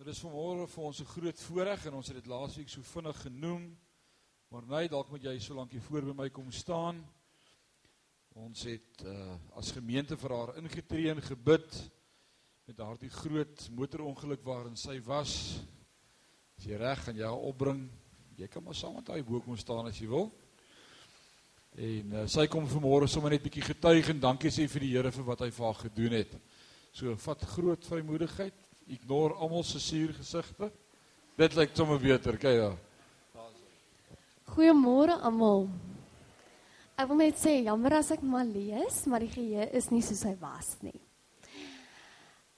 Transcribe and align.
Dit 0.00 0.14
is 0.14 0.20
vanmôre 0.24 0.64
vir 0.64 0.84
ons 0.88 1.00
'n 1.00 1.04
groot 1.04 1.40
voorreg 1.40 1.82
en 1.86 1.94
ons 1.94 2.06
het 2.08 2.16
dit 2.16 2.26
laasweek 2.26 2.68
so 2.68 2.80
vinnig 2.82 3.20
genoem. 3.20 3.76
Maar 4.48 4.62
nee, 4.66 4.88
dalk 4.88 5.10
moet 5.10 5.22
jy 5.22 5.38
so 5.38 5.54
lank 5.54 5.72
hier 5.72 5.82
voor 5.82 6.00
by 6.00 6.14
my 6.22 6.30
kom 6.30 6.50
staan. 6.50 7.04
Ons 8.32 8.62
het 8.62 9.04
uh, 9.04 9.36
as 9.54 9.72
gemeente 9.72 10.16
vir 10.16 10.30
haar 10.30 10.56
ingetree 10.56 11.10
en 11.10 11.20
gebid 11.20 11.90
met 12.64 12.76
daardie 12.76 13.10
groot 13.10 13.68
motorongeluk 13.76 14.42
waarin 14.42 14.76
sy 14.76 15.02
was. 15.04 15.60
As 16.56 16.64
jy 16.64 16.76
reg 16.76 17.04
gaan 17.04 17.20
haar 17.20 17.36
opbring. 17.36 17.90
Jy 18.36 18.48
kan 18.48 18.64
maar 18.64 18.74
saam 18.74 18.94
met 18.94 19.08
haar 19.08 19.22
bo 19.22 19.40
kom 19.40 19.56
staan 19.56 19.86
as 19.86 20.00
jy 20.00 20.08
wil. 20.08 20.32
En 21.76 22.12
uh, 22.12 22.26
sy 22.26 22.46
kom 22.46 22.64
vanmôre 22.64 23.06
sommer 23.06 23.30
net 23.30 23.42
bietjie 23.42 23.68
getuig 23.68 24.08
en 24.08 24.20
dankie 24.20 24.50
sê 24.50 24.66
vir 24.66 24.80
die 24.80 24.96
Here 24.96 25.12
vir 25.12 25.24
wat 25.24 25.40
hy 25.40 25.50
vir 25.50 25.66
haar 25.66 25.80
gedoen 25.84 26.12
het. 26.12 26.40
So 26.90 27.16
vat 27.16 27.44
groot 27.52 27.84
vrymoedigheid 27.84 28.69
ignore 28.90 29.34
almal 29.38 29.64
se 29.64 29.80
suur 29.80 30.12
gesigte. 30.18 30.70
Dit 31.38 31.54
lyk 31.56 31.76
sommer 31.76 32.00
beter, 32.02 32.36
kyk 32.36 32.58
daar. 32.58 32.78
Goeiemôre 34.50 35.14
almal. 35.22 35.68
Ek 36.98 37.08
wil 37.08 37.20
net 37.22 37.38
sê 37.40 37.54
jammer 37.64 37.94
as 38.00 38.10
ek 38.12 38.24
maar 38.26 38.44
lees, 38.44 39.04
maar 39.08 39.22
die 39.24 39.30
geheue 39.32 39.68
is 39.78 39.88
nie 39.92 40.02
soos 40.04 40.24
hy 40.26 40.34
was 40.40 40.74
nie. 40.84 40.98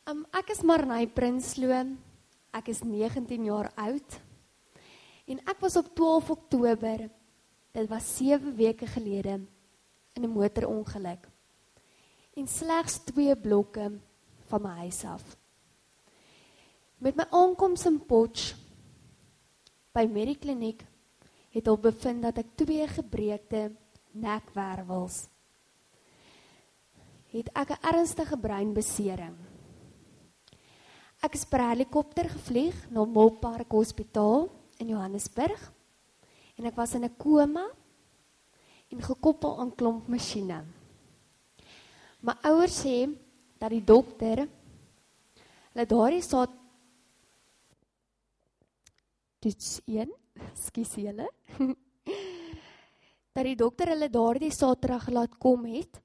Um 0.08 0.24
ek 0.34 0.50
is 0.56 0.64
Marnay 0.66 1.06
Prinsloo. 1.06 1.84
Ek 2.52 2.72
is 2.72 2.82
19 2.84 3.44
jaar 3.46 3.70
oud. 3.78 4.16
En 5.30 5.38
ek 5.46 5.60
was 5.62 5.76
op 5.78 5.92
12 5.94 6.32
Oktober, 6.34 7.04
dit 7.72 7.86
was 7.88 8.08
7 8.18 8.56
weke 8.56 8.86
gelede, 8.86 9.38
in 10.16 10.24
'n 10.24 10.32
motorongeluk. 10.32 11.28
En 12.36 12.48
slegs 12.48 12.98
2 13.04 13.36
blokke 13.36 13.92
van 14.48 14.62
my 14.62 14.74
huis 14.84 15.04
af. 15.04 15.22
Met 17.02 17.16
my 17.18 17.24
aankoms 17.34 17.82
in 17.88 17.96
Potch 18.06 18.52
by 19.90 20.04
Medikliniek 20.06 20.84
het 21.50 21.66
hulle 21.66 21.80
bevind 21.82 22.22
dat 22.22 22.36
ek 22.38 22.52
twee 22.60 22.86
gebreekte 22.86 23.72
nekwervels 24.22 25.24
het 27.32 27.48
ek 27.58 27.74
'n 27.74 27.82
ernstige 27.90 28.36
breinbesering. 28.38 29.34
Ek 31.22 31.34
is 31.34 31.44
per 31.44 31.64
helikopter 31.70 32.28
gevlieg 32.28 32.76
na 32.90 33.04
Molpark 33.04 33.72
Hospitaal 33.72 34.50
in 34.78 34.88
Johannesburg 34.88 35.72
en 36.58 36.66
ek 36.66 36.76
was 36.76 36.94
in 36.94 37.04
'n 37.04 37.16
koma 37.16 37.66
en 38.90 39.02
gekoppel 39.02 39.58
aan 39.58 39.74
klomp 39.74 40.06
masjiene. 40.06 40.64
My 42.20 42.34
ouers 42.42 42.84
sê 42.84 43.08
dat 43.58 43.70
die 43.70 43.84
dokter 43.84 44.46
hulle 45.72 45.86
daardie 45.86 46.22
saad 46.22 46.61
toets 49.42 49.80
1, 49.90 50.10
skus 50.66 50.94
julle. 51.02 51.28
dat 53.32 53.46
die 53.48 53.56
dokter 53.56 53.92
hulle 53.94 54.10
daardie 54.12 54.52
Saterdag 54.52 55.08
laat 55.12 55.38
kom 55.40 55.64
het 55.70 56.00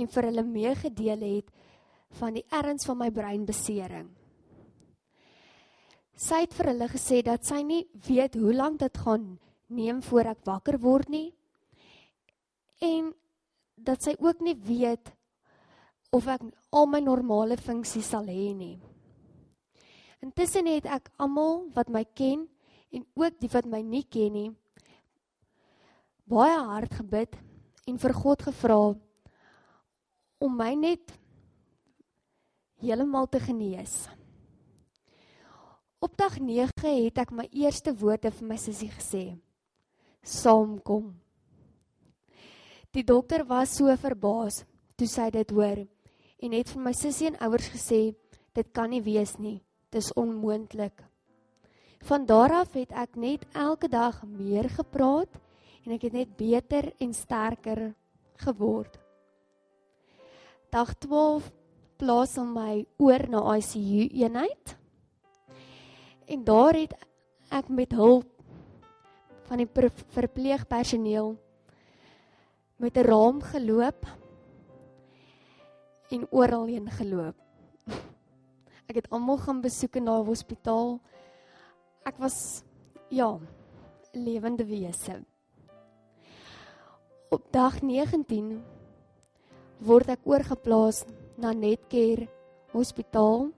en 0.00 0.08
vir 0.08 0.30
hulle 0.30 0.44
meegedeel 0.46 1.26
het 1.26 1.50
van 2.18 2.34
die 2.38 2.46
erns 2.56 2.86
van 2.88 2.98
my 3.02 3.10
breinbesering. 3.14 4.08
Sy 6.20 6.42
het 6.44 6.56
vir 6.56 6.72
hulle 6.72 6.88
gesê 6.92 7.20
dat 7.24 7.46
sy 7.48 7.60
nie 7.64 7.84
weet 8.08 8.36
hoe 8.40 8.52
lank 8.56 8.80
dit 8.80 8.98
gaan 9.04 9.28
neem 9.70 10.00
voor 10.04 10.32
ek 10.34 10.42
wakker 10.48 10.80
word 10.82 11.08
nie 11.12 11.28
en 12.84 13.12
dat 13.76 14.02
sy 14.04 14.16
ook 14.18 14.40
nie 14.44 14.56
weet 14.56 15.12
of 16.16 16.26
ek 16.28 16.42
al 16.74 16.88
my 16.90 17.00
normale 17.04 17.56
funksies 17.60 18.08
sal 18.12 18.26
hê 18.28 18.50
nie. 18.56 18.76
Intussen 20.20 20.68
het 20.68 20.88
ek 20.88 21.12
almal 21.22 21.68
wat 21.76 21.92
my 21.92 22.02
ken 22.16 22.48
en 22.90 23.06
ook 23.14 23.38
die 23.40 23.52
wat 23.52 23.68
my 23.70 23.82
nie 23.82 24.04
ken 24.04 24.32
nie 24.34 24.50
baie 26.30 26.58
hard 26.62 26.92
gebid 26.94 27.34
en 27.90 27.96
vir 27.98 28.12
God 28.14 28.44
gevra 28.46 28.78
om 30.40 30.52
my 30.56 30.70
net 30.78 31.10
heeltemal 32.80 33.26
te 33.28 33.40
genees. 33.42 34.06
Op 36.00 36.14
dag 36.16 36.38
9 36.38 36.70
het 36.86 37.18
ek 37.20 37.34
my 37.34 37.48
eerste 37.50 37.92
woorde 37.92 38.30
vir 38.32 38.46
my 38.46 38.56
sussie 38.62 38.88
gesê. 38.94 39.24
Saamkom. 40.22 41.10
Die 42.94 43.04
dokter 43.04 43.44
was 43.44 43.74
so 43.76 43.90
verbaas 44.00 44.62
toe 44.96 45.10
sy 45.10 45.28
dit 45.34 45.50
hoor 45.50 45.82
en 46.40 46.56
het 46.56 46.70
vir 46.72 46.84
my 46.86 46.94
sussie 46.96 47.28
en 47.32 47.40
ouers 47.42 47.68
gesê 47.74 48.02
dit 48.54 48.72
kan 48.72 48.90
nie 48.94 49.02
wees 49.02 49.34
nie. 49.42 49.58
Dit 49.90 50.04
is 50.04 50.14
onmoontlik. 50.14 51.09
Van 52.00 52.26
daar 52.26 52.52
af 52.52 52.72
het 52.72 52.92
ek 52.96 53.16
net 53.20 53.44
elke 53.52 53.88
dag 53.88 54.22
meer 54.24 54.68
gepraat 54.72 55.36
en 55.84 55.92
ek 55.96 56.08
het 56.08 56.16
net 56.16 56.36
beter 56.36 56.92
en 56.98 57.12
sterker 57.14 57.92
geword. 58.40 58.96
Dag 60.72 60.94
12 61.02 61.50
plaas 62.00 62.36
hom 62.40 62.54
my 62.56 62.86
oor 62.96 63.26
na 63.28 63.42
ICU 63.58 64.08
eenheid. 64.22 64.76
En 66.30 66.44
daar 66.44 66.78
het 66.78 66.94
ek 67.50 67.68
met 67.68 67.92
hulp 67.92 68.28
van 69.50 69.60
die 69.60 69.68
verpleegpersoneel 70.14 71.34
met 72.80 72.96
'n 72.96 73.04
raam 73.04 73.42
geloop 73.42 74.06
en 76.10 76.26
oral 76.30 76.66
heen 76.66 76.90
geloop. 76.90 77.36
Ek 78.88 78.94
het 78.94 79.10
almal 79.10 79.38
gaan 79.38 79.60
besoek 79.60 79.96
in 79.96 80.04
daai 80.04 80.24
hospitaal 80.24 81.00
ek 82.06 82.18
was 82.18 82.64
ja, 83.10 83.38
lewende 84.12 84.64
wese. 84.64 85.20
Op 87.30 87.46
dag 87.52 87.80
19 87.82 88.58
word 89.86 90.10
ek 90.10 90.26
oorgeplaas 90.26 91.04
na 91.38 91.52
Netcare 91.54 92.28
Hospitaal. 92.72 93.50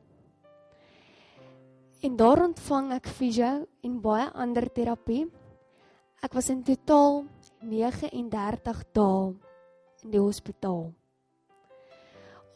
En 2.02 2.16
daar 2.18 2.42
ontvang 2.44 2.92
ek 2.98 3.08
fisio 3.08 3.52
en 3.86 4.00
baie 4.02 4.26
ander 4.34 4.66
terapie. 4.74 5.24
Ek 6.22 6.34
was 6.34 6.50
in 6.50 6.62
totaal 6.66 7.24
39 7.62 8.84
dae 8.92 9.32
in 10.02 10.10
die 10.10 10.20
hospitaal. 10.20 10.90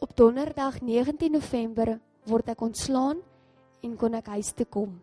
Op 0.03 0.13
donderdag 0.15 0.81
19 0.83 1.31
November 1.31 1.95
word 2.27 2.51
ek 2.53 2.61
ontslaan 2.61 3.23
en 3.81 3.97
kon 3.97 4.17
ek 4.19 4.33
huis 4.35 4.51
toe 4.53 4.67
kom. 4.69 4.97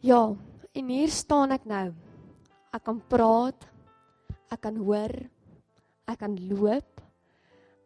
Ja, 0.00 0.30
en 0.72 0.90
hier 0.92 1.10
staan 1.10 1.50
ek 1.50 1.64
nou. 1.66 1.88
Ek 2.70 2.84
kan 2.86 3.00
praat. 3.10 3.66
Ek 4.52 4.60
kan 4.62 4.76
hoor. 4.78 5.10
Ek 6.06 6.20
kan 6.20 6.36
loop. 6.48 7.02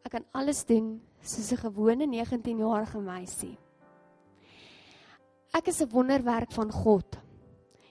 Ek 0.05 0.13
kan 0.13 0.27
alles 0.37 0.61
doen 0.69 1.01
soos 1.23 1.53
'n 1.53 1.65
gewone 1.65 2.05
19-jarige 2.07 3.01
meisie. 3.01 3.57
Ek 5.55 5.69
is 5.69 5.81
'n 5.81 5.89
wonderwerk 5.89 6.53
van 6.53 6.71
God. 6.71 7.17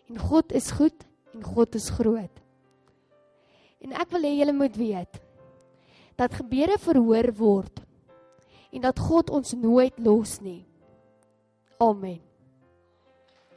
En 0.10 0.18
God 0.20 0.52
is 0.52 0.72
goed 0.72 1.06
en 1.34 1.44
God 1.44 1.76
is 1.76 1.90
groot. 1.90 2.42
En 3.82 3.94
ek 3.94 4.12
wil 4.12 4.22
hê 4.22 4.38
julle 4.38 4.54
moet 4.54 4.76
weet 4.78 5.22
dat 6.16 6.34
gebede 6.34 6.78
verhoor 6.78 7.34
word 7.34 7.82
en 8.72 8.82
dat 8.82 9.00
God 9.00 9.30
ons 9.30 9.54
nooit 9.54 10.00
los 10.00 10.40
nie. 10.42 10.66
Amen. 11.80 12.22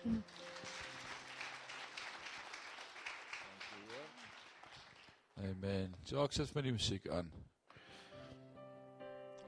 Hmm. 0.02 0.22
Amen. 5.44 5.92
Jacques 6.08 6.38
sit 6.38 6.54
met 6.56 6.64
die 6.64 6.72
musiek 6.72 7.08
aan. 7.12 7.26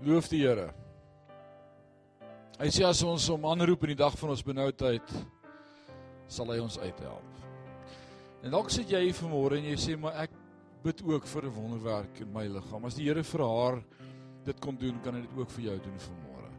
Loof 0.05 0.29
die 0.29 0.43
Here. 0.43 0.67
Hy 2.59 2.69
sê 2.73 2.85
as 2.85 3.01
ons 3.05 3.29
hom 3.33 3.47
aanroep 3.49 3.87
in 3.87 3.95
die 3.95 4.01
dag 4.03 4.17
van 4.21 4.33
ons 4.35 4.45
benoudheid, 4.45 5.15
sal 6.29 6.53
hy 6.53 6.59
ons 6.61 6.77
uithelp. 6.83 7.41
En 8.45 8.53
dalk 8.53 8.69
sit 8.73 8.93
jy 8.93 9.07
hier 9.07 9.17
vanmôre 9.17 9.57
en 9.57 9.71
jy 9.71 9.79
sê 9.81 9.97
maar 10.01 10.21
ek 10.27 10.37
bid 10.85 11.01
ook 11.07 11.25
vir 11.33 11.49
'n 11.49 11.57
wonderwerk 11.57 12.21
in 12.21 12.33
my 12.33 12.45
liggaam. 12.47 12.85
As 12.85 12.95
die 12.95 13.09
Here 13.09 13.23
vir 13.25 13.41
haar 13.41 13.83
dit 14.45 14.61
kon 14.61 14.77
doen, 14.77 15.01
kan 15.01 15.15
hy 15.15 15.21
dit 15.21 15.39
ook 15.39 15.51
vir 15.51 15.65
jou 15.65 15.79
doen 15.79 15.99
vanmôre. 15.99 16.53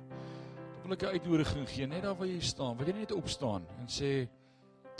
Dan 0.81 0.89
wil 0.89 0.93
ek 0.93 1.03
'n 1.03 1.13
uitnodiging 1.13 1.67
gee 1.69 1.87
net 1.87 2.03
daar 2.03 2.15
waar 2.15 2.27
jy 2.27 2.41
staan. 2.41 2.77
Wil 2.77 2.87
jy 2.87 2.93
net 2.93 3.11
opstaan 3.11 3.65
en 3.79 3.87
sê 3.87 4.27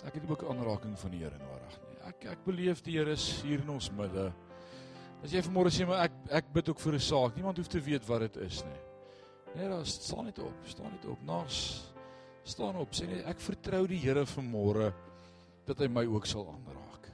ek 0.05 0.13
het 0.13 0.29
ook 0.29 0.43
aanraking 0.43 0.97
van 0.97 1.11
die 1.11 1.23
Here 1.23 1.37
nodig 1.37 1.86
ek 2.17 2.31
ek 2.33 2.45
beleef 2.45 2.81
die 2.81 2.95
Here 2.97 3.13
is 3.13 3.25
hier 3.45 3.61
in 3.61 3.69
ons 3.69 3.91
midde. 3.93 4.31
As 5.21 5.33
jy 5.33 5.41
vanmôre 5.45 5.69
sê 5.73 5.85
maar 5.85 6.07
ek 6.07 6.15
ek 6.39 6.49
bid 6.53 6.69
ook 6.71 6.79
vir 6.81 6.93
'n 6.95 6.99
saak. 6.99 7.35
Niemand 7.35 7.57
hoef 7.57 7.69
te 7.69 7.79
weet 7.79 8.07
wat 8.07 8.21
dit 8.21 8.37
is 8.37 8.63
nie. 8.63 8.81
Nee, 9.55 9.69
daar 9.69 9.85
staan 9.85 10.25
net 10.25 10.39
op, 10.39 10.53
staan 10.65 10.91
net 10.91 11.05
op. 11.05 11.21
Nas 11.23 11.93
staan 12.43 12.75
op. 12.75 12.91
Sê 12.91 13.07
net 13.07 13.25
ek 13.25 13.39
vertrou 13.39 13.87
die 13.87 13.99
Here 13.99 14.25
vanmôre 14.25 14.93
dat 15.65 15.79
hy 15.79 15.87
my 15.87 16.05
ook 16.05 16.25
sal 16.25 16.47
aanraak. 16.47 17.11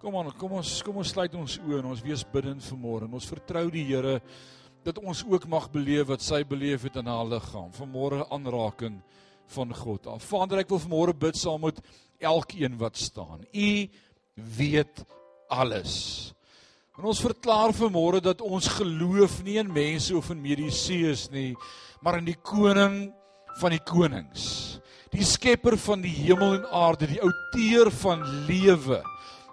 Kom 0.00 0.16
aan, 0.16 0.32
kom 0.32 0.52
ons 0.52 0.82
kom 0.82 0.96
ons 0.96 1.08
sluit 1.08 1.34
ons 1.34 1.58
oë 1.58 1.78
en 1.78 1.90
ons 1.92 2.02
wees 2.02 2.24
bidend 2.24 2.62
vanmôre. 2.62 3.12
Ons 3.12 3.28
vertrou 3.28 3.70
die 3.70 3.84
Here 3.84 4.20
dat 4.82 4.98
ons 4.98 5.24
ook 5.24 5.46
mag 5.46 5.70
beleef 5.70 6.08
wat 6.08 6.22
sy 6.22 6.42
beleef 6.44 6.82
het 6.82 6.96
in 6.96 7.06
haar 7.06 7.26
liggaam. 7.26 7.70
Vanmôre 7.72 8.26
aanraking 8.30 9.02
van 9.46 9.74
God. 9.74 10.06
Af. 10.06 10.22
Vader, 10.24 10.58
ek 10.58 10.70
wil 10.70 10.80
vanmôre 10.80 11.14
bid 11.14 11.36
saam 11.36 11.60
met 11.60 11.80
elkeen 12.18 12.78
wat 12.78 12.96
staan. 12.96 13.44
U 13.52 13.88
weet 14.34 15.04
alles. 15.48 16.32
En 16.98 17.08
ons 17.08 17.22
verklaar 17.24 17.72
vanmôre 17.76 18.20
dat 18.24 18.42
ons 18.44 18.68
geloof 18.76 19.40
nie 19.44 19.58
in 19.60 19.72
mense 19.72 20.12
of 20.16 20.28
in 20.32 20.42
medisieus 20.44 21.28
nie, 21.32 21.52
maar 22.04 22.20
in 22.20 22.28
die 22.28 22.36
koning 22.36 23.12
van 23.60 23.74
die 23.74 23.82
konings. 23.84 24.44
Die 25.12 25.24
skepper 25.28 25.76
van 25.80 26.04
die 26.04 26.12
hemel 26.12 26.58
en 26.60 26.68
aarde, 26.72 27.08
die 27.10 27.20
outeur 27.20 27.90
van 28.00 28.22
lewe. 28.48 29.02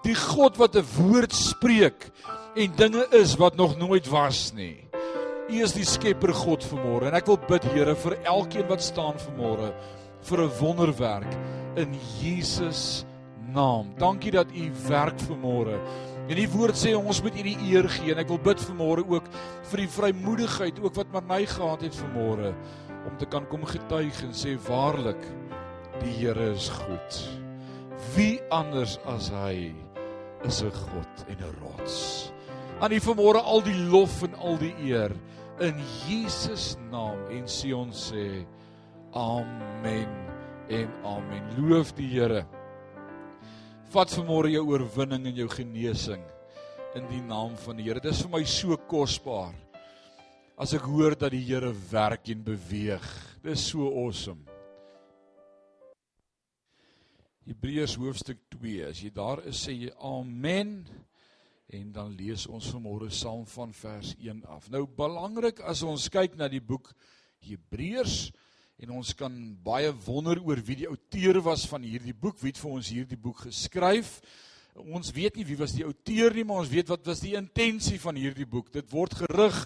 Die 0.04 0.16
God 0.16 0.60
wat 0.60 0.76
'n 0.76 0.86
woord 0.96 1.34
spreek 1.34 2.12
en 2.56 2.76
dinge 2.76 3.08
is 3.12 3.36
wat 3.36 3.56
nog 3.56 3.78
nooit 3.78 4.08
was 4.08 4.54
nie. 4.54 4.88
U 5.50 5.64
is 5.64 5.74
die 5.74 5.86
skepper 5.86 6.34
God 6.34 6.64
vanmôre 6.64 7.08
en 7.08 7.16
ek 7.16 7.26
wil 7.26 7.38
bid 7.38 7.64
Here 7.64 7.96
vir 7.96 8.18
elkeen 8.24 8.68
wat 8.68 8.82
staan 8.82 9.18
vanmôre 9.18 9.74
vir 10.22 10.44
'n 10.44 10.52
wonderwerk 10.60 11.32
in 11.76 11.98
Jesus 12.22 13.06
naam. 13.54 13.94
Dankie 13.98 14.32
dat 14.32 14.52
u 14.56 14.72
werk 14.88 15.20
vanmôre. 15.28 15.80
En 16.30 16.38
die 16.38 16.50
woord 16.50 16.78
sê 16.78 16.94
ons 16.94 17.22
moet 17.26 17.38
u 17.40 17.44
die 17.44 17.58
eer 17.72 17.88
gee 17.90 18.14
en 18.14 18.22
ek 18.22 18.30
wil 18.30 18.42
bid 18.46 18.62
vanmôre 18.62 19.06
ook 19.10 19.30
vir 19.72 19.82
die 19.82 19.90
vrymoedigheid 19.90 20.82
ook 20.84 20.96
wat 21.00 21.12
Marnay 21.14 21.48
gehad 21.50 21.82
het 21.82 21.96
vanmôre 21.98 22.54
om 23.08 23.16
te 23.18 23.26
kan 23.26 23.48
kom 23.50 23.66
getuig 23.66 24.20
en 24.24 24.36
sê 24.38 24.54
waarlik 24.68 25.24
die 26.04 26.14
Here 26.20 26.52
is 26.54 26.70
goed. 26.70 27.22
Wie 28.16 28.40
anders 28.54 29.00
as 29.10 29.32
hy 29.34 29.74
is 30.46 30.62
'n 30.64 30.72
God 30.72 31.26
en 31.28 31.38
'n 31.42 31.56
rots. 31.64 32.32
Aan 32.80 32.94
U 32.94 33.00
vanmôre 33.00 33.42
al 33.44 33.62
die 33.62 33.80
lof 33.90 34.24
en 34.24 34.36
al 34.36 34.58
die 34.58 34.76
eer 34.80 35.12
in 35.60 35.76
Jesus 36.08 36.78
naam 36.92 37.18
en 37.32 37.44
sê 37.44 37.74
ons 37.76 38.12
sê 38.12 38.46
amen 39.14 40.08
en 40.70 40.88
amen. 41.04 41.44
Loof 41.58 41.92
die 41.96 42.08
Here. 42.08 42.46
Vat 43.90 44.12
vanmôre 44.14 44.52
jou 44.54 44.62
oorwinning 44.70 45.24
en 45.32 45.38
jou 45.40 45.48
genesing 45.50 46.22
in 46.94 47.08
die 47.10 47.24
naam 47.26 47.56
van 47.58 47.80
die 47.80 47.88
Here. 47.88 47.98
Dit 47.98 48.12
is 48.12 48.20
vir 48.22 48.30
my 48.36 48.42
so 48.46 48.76
kosbaar 48.86 49.56
as 50.62 50.76
ek 50.78 50.86
hoor 50.86 51.16
dat 51.18 51.34
die 51.34 51.42
Here 51.48 51.72
werk 51.90 52.30
en 52.30 52.44
beweeg. 52.46 53.08
Dit 53.42 53.56
is 53.56 53.64
so 53.72 53.88
awesome. 53.90 54.46
Hebreërs 57.50 57.96
hoofstuk 57.98 58.44
2. 58.60 58.92
As 58.92 59.02
jy 59.02 59.10
daar 59.16 59.42
is, 59.50 59.64
sê 59.66 59.74
jy 59.74 59.90
amen. 60.06 60.84
En 61.74 61.90
dan 61.96 62.14
lees 62.14 62.46
ons 62.46 62.70
vanmôre 62.70 63.10
saam 63.10 63.42
van 63.56 63.74
vers 63.74 64.14
1 64.22 64.46
af. 64.54 64.70
Nou 64.70 64.84
belangrik 64.86 65.66
as 65.66 65.82
ons 65.82 66.06
kyk 66.14 66.38
na 66.38 66.46
die 66.46 66.62
boek 66.62 66.94
Hebreërs 67.42 68.28
en 68.80 68.94
ons 68.96 69.12
kan 69.18 69.34
baie 69.64 69.92
wonder 70.06 70.40
oor 70.48 70.60
wie 70.64 70.78
die 70.82 70.88
outeur 70.88 71.42
was 71.44 71.66
van 71.68 71.84
hierdie 71.84 72.16
boek, 72.16 72.38
wie 72.40 72.54
het 72.54 72.62
vir 72.62 72.72
ons 72.72 72.92
hierdie 72.94 73.20
boek 73.20 73.44
geskryf? 73.50 74.20
Ons 74.80 75.12
weet 75.12 75.36
nie 75.36 75.48
wie 75.50 75.58
was 75.60 75.74
die 75.76 75.84
outeur 75.84 76.36
nie, 76.36 76.46
maar 76.48 76.64
ons 76.64 76.72
weet 76.72 76.88
wat 76.92 77.04
was 77.10 77.20
die 77.20 77.36
intensie 77.36 78.00
van 78.00 78.16
hierdie 78.16 78.48
boek. 78.48 78.72
Dit 78.72 78.88
word 78.94 79.18
gerig 79.20 79.58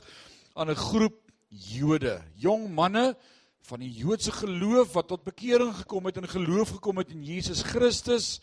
aan 0.55 0.71
'n 0.71 0.75
groep 0.89 1.19
Jode, 1.53 2.17
jong 2.33 2.73
manne 2.73 3.15
van 3.61 3.79
die 3.79 3.91
Joodse 3.93 4.31
geloof 4.31 4.93
wat 4.93 5.07
tot 5.07 5.23
bekering 5.23 5.75
gekom 5.75 6.05
het 6.05 6.17
en 6.17 6.27
geloof 6.27 6.69
gekom 6.69 6.97
het 6.97 7.11
in 7.11 7.23
Jesus 7.23 7.61
Christus. 7.61 8.41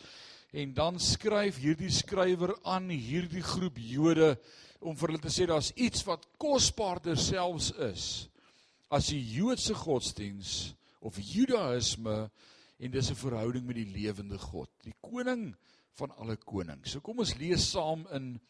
En 0.53 0.73
dan 0.75 0.99
skryf 0.99 1.59
hierdie 1.59 1.91
skrywer 1.91 2.55
aan 2.63 2.89
hierdie 2.89 3.43
groep 3.43 3.77
Jode 3.77 4.39
om 4.79 4.97
vir 4.97 5.09
hulle 5.09 5.21
te 5.21 5.29
sê 5.29 5.47
daar's 5.47 5.73
iets 5.75 6.05
wat 6.07 6.27
kosbaarder 6.39 7.19
selfs 7.19 7.73
is 7.73 8.30
as 8.91 9.11
die 9.13 9.23
Joodse 9.23 9.75
godsdiens 9.75 10.75
of 11.01 11.17
Judaïsme 11.17 12.31
en 12.81 12.91
dis 12.91 13.11
'n 13.11 13.15
verhouding 13.17 13.67
met 13.67 13.77
die 13.77 13.93
lewende 13.93 14.39
God, 14.39 14.71
die 14.83 14.95
koning 15.01 15.55
van 15.95 16.11
alle 16.19 16.37
konings. 16.37 16.91
So 16.91 17.01
kom 17.01 17.19
ons 17.19 17.37
lees 17.37 17.71
saam 17.71 18.07
in 18.13 18.41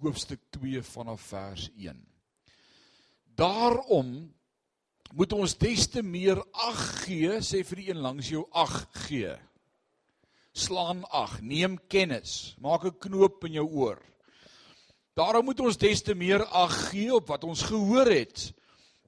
hoofstuk 0.00 0.40
2 0.50 0.82
vanaf 0.82 1.20
vers 1.20 1.70
1. 1.76 2.06
Daarom 3.34 4.34
moet 5.14 5.32
ons 5.32 5.58
des 5.58 5.86
te 5.86 6.02
meer 6.02 6.42
ag 6.52 7.04
gee, 7.04 7.40
sê 7.40 7.64
vir 7.64 7.76
die 7.76 7.90
een 7.90 8.02
langs 8.02 8.28
jou 8.28 8.46
ag 8.52 8.88
gee 8.92 9.38
slaan 10.58 11.04
ag, 11.14 11.38
neem 11.40 11.78
kennis, 11.88 12.56
maak 12.60 12.84
'n 12.84 12.98
knoop 12.98 13.44
in 13.44 13.52
jou 13.52 13.68
oor. 13.68 13.98
Daarom 15.14 15.44
moet 15.44 15.60
ons 15.60 15.76
des 15.76 16.02
te 16.02 16.14
meer 16.14 16.44
ag 16.44 16.90
gee 16.90 17.14
op 17.14 17.26
wat 17.28 17.44
ons 17.44 17.62
gehoor 17.62 18.06
het, 18.06 18.54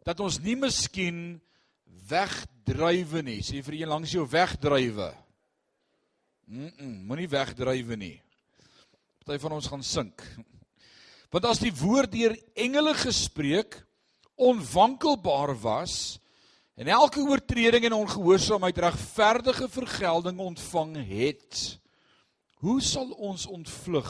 dat 0.05 0.21
ons 0.21 0.39
nie 0.41 0.57
miskien 0.57 1.41
wegdrywe 2.11 3.23
nie. 3.23 3.41
Sê 3.45 3.63
vir 3.63 3.81
een 3.81 3.91
langs 3.91 4.13
jou 4.15 4.27
wegdrywe. 4.29 5.11
Mm, 6.47 6.73
-mm 6.79 6.97
moenie 7.07 7.29
wegdrywe 7.29 7.97
nie. 7.97 8.17
Party 9.25 9.39
van 9.39 9.53
ons 9.53 9.67
gaan 9.67 9.83
sink. 9.83 10.23
Want 11.31 11.45
as 11.45 11.61
die 11.63 11.73
woord 11.73 12.11
deur 12.13 12.35
engele 12.55 12.95
gespreek 12.95 13.77
onwankelbaar 14.35 15.55
was, 15.63 16.19
en 16.75 16.89
elke 16.89 17.21
oortreding 17.21 17.85
en 17.85 17.93
ongehoorsaamheid 17.93 18.79
regverdige 18.79 19.69
vergelding 19.69 20.39
ontvang 20.39 20.97
het, 21.07 21.79
hoe 22.65 22.81
sal 22.81 23.11
ons 23.21 23.47
ontvlug 23.47 24.09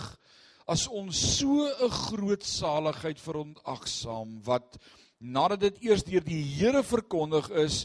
as 0.71 0.87
ons 0.87 1.19
so 1.39 1.67
'n 1.67 1.91
groot 1.91 2.45
saligheid 2.47 3.19
verontagsaam 3.21 4.39
wat 4.47 4.79
nadat 5.21 5.61
dit 5.61 5.83
eers 5.91 6.05
deur 6.05 6.25
die 6.25 6.41
Here 6.57 6.83
verkondig 6.83 7.51
is, 7.61 7.85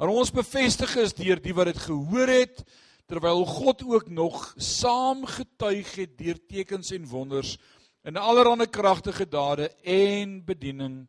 aan 0.00 0.10
ons 0.10 0.32
bevestig 0.32 0.96
is 0.96 1.14
deur 1.14 1.40
die 1.40 1.54
wat 1.54 1.68
dit 1.70 1.82
gehoor 1.84 2.32
het, 2.32 2.64
terwyl 3.06 3.44
God 3.44 3.84
ook 3.84 4.08
nog 4.08 4.54
saam 4.56 5.26
getuig 5.28 5.90
het 6.00 6.16
deur 6.16 6.38
tekens 6.48 6.94
en 6.96 7.04
wonders 7.06 7.58
en 8.02 8.16
allerlei 8.16 8.66
kragtige 8.66 9.28
dade 9.28 9.68
en 9.84 10.40
bediening 10.44 11.04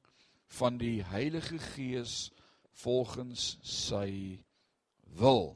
van 0.60 0.78
die 0.78 1.02
Heilige 1.08 1.58
Gees 1.74 2.30
volgens 2.84 3.58
sy 3.64 4.40
wil. 5.18 5.56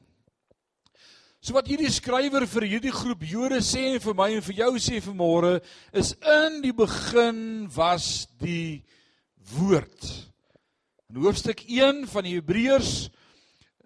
So 1.41 1.53
wat 1.53 1.69
hierdie 1.69 1.91
skrywer 1.93 2.47
vir 2.49 2.65
hierdie 2.67 2.95
groep 2.95 3.21
Jode 3.27 3.59
sê 3.63 3.83
en 3.93 4.01
vir 4.01 4.15
my 4.17 4.31
en 4.37 4.45
vir 4.47 4.57
jou 4.63 4.71
sê 4.81 5.01
vanmôre 5.03 5.57
is 5.93 6.15
in 6.17 6.61
die 6.63 6.73
begin 6.75 7.67
was 7.75 8.25
die 8.41 8.81
woord. 9.55 10.07
In 11.07 11.21
hoofstuk 11.23 11.63
1 11.67 12.07
van 12.11 12.23
die 12.27 12.35
Hebreërs 12.35 13.07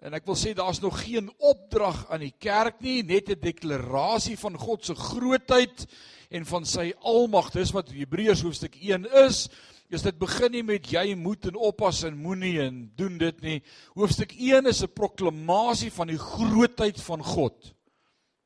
en 0.02 0.16
ek 0.18 0.24
wil 0.26 0.34
sê 0.34 0.50
daar's 0.58 0.80
nog 0.82 0.96
geen 1.04 1.28
opdrag 1.38 2.00
aan 2.10 2.24
die 2.24 2.34
kerk 2.42 2.80
nie, 2.82 3.04
net 3.06 3.30
'n 3.30 3.38
deklarasie 3.38 4.36
van 4.36 4.58
God 4.58 4.84
se 4.84 4.94
grootheid 4.94 5.86
en 6.30 6.44
van 6.44 6.64
sy 6.64 6.92
almag. 6.98 7.52
Dis 7.52 7.70
wat 7.70 7.92
Hebreërs 7.92 8.42
hoofstuk 8.42 8.74
1 8.80 9.06
is. 9.26 9.48
Is 9.92 10.02
dit 10.02 10.18
begin 10.18 10.52
nie 10.52 10.62
met 10.62 10.88
jy 10.90 11.14
moet 11.14 11.46
en 11.46 11.54
oppas 11.54 12.02
en 12.02 12.16
moenie 12.16 12.58
en 12.60 12.90
doen 12.96 13.18
dit 13.18 13.40
nie. 13.42 13.62
Hoofstuk 13.94 14.32
1 14.32 14.66
is 14.66 14.82
'n 14.82 14.92
proklamasie 14.92 15.92
van 15.92 16.08
die 16.08 16.18
grootheid 16.18 17.00
van 17.00 17.22
God. 17.22 17.74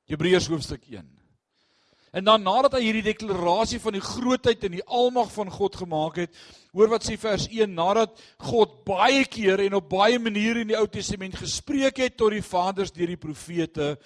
Hebreërs 0.07 0.49
hoofstuk 0.49 0.83
1. 0.91 1.07
En 2.17 2.25
dan 2.25 2.41
nadat 2.41 2.79
hy 2.79 2.87
hierdie 2.87 3.11
deklarasie 3.11 3.79
van 3.83 3.97
die 3.99 4.05
grootheid 4.05 4.63
en 4.65 4.79
die 4.79 4.85
almag 4.89 5.29
van 5.35 5.51
God 5.53 5.75
gemaak 5.83 6.23
het, 6.23 6.39
hoor 6.73 6.89
wat 6.95 7.05
sê 7.05 7.19
vers 7.21 7.45
1, 7.51 7.75
nadat 7.77 8.17
God 8.41 8.79
baie 8.89 9.27
keer 9.29 9.61
en 9.67 9.77
op 9.77 9.91
baie 9.93 10.17
maniere 10.23 10.63
in 10.65 10.73
die 10.73 10.79
Ou 10.79 10.87
Testament 10.89 11.37
gespreek 11.37 12.01
het 12.01 12.17
tot 12.17 12.33
die 12.33 12.45
vaders 12.45 12.95
deur 12.97 13.13
die 13.13 13.21
profete, 13.21 13.97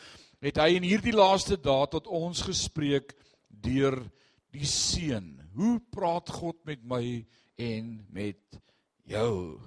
het 0.42 0.58
hy 0.58 0.72
in 0.80 0.88
hierdie 0.88 1.14
laaste 1.14 1.58
dae 1.60 1.86
tot 1.92 2.10
ons 2.10 2.42
gespreek 2.48 3.14
deur 3.46 4.00
die 4.50 4.66
seun. 4.66 5.36
Hoe 5.54 5.78
praat 5.94 6.32
God 6.34 6.58
met 6.66 6.82
my 6.82 7.04
en 7.60 7.92
met 8.10 8.58
jou? 9.06 9.60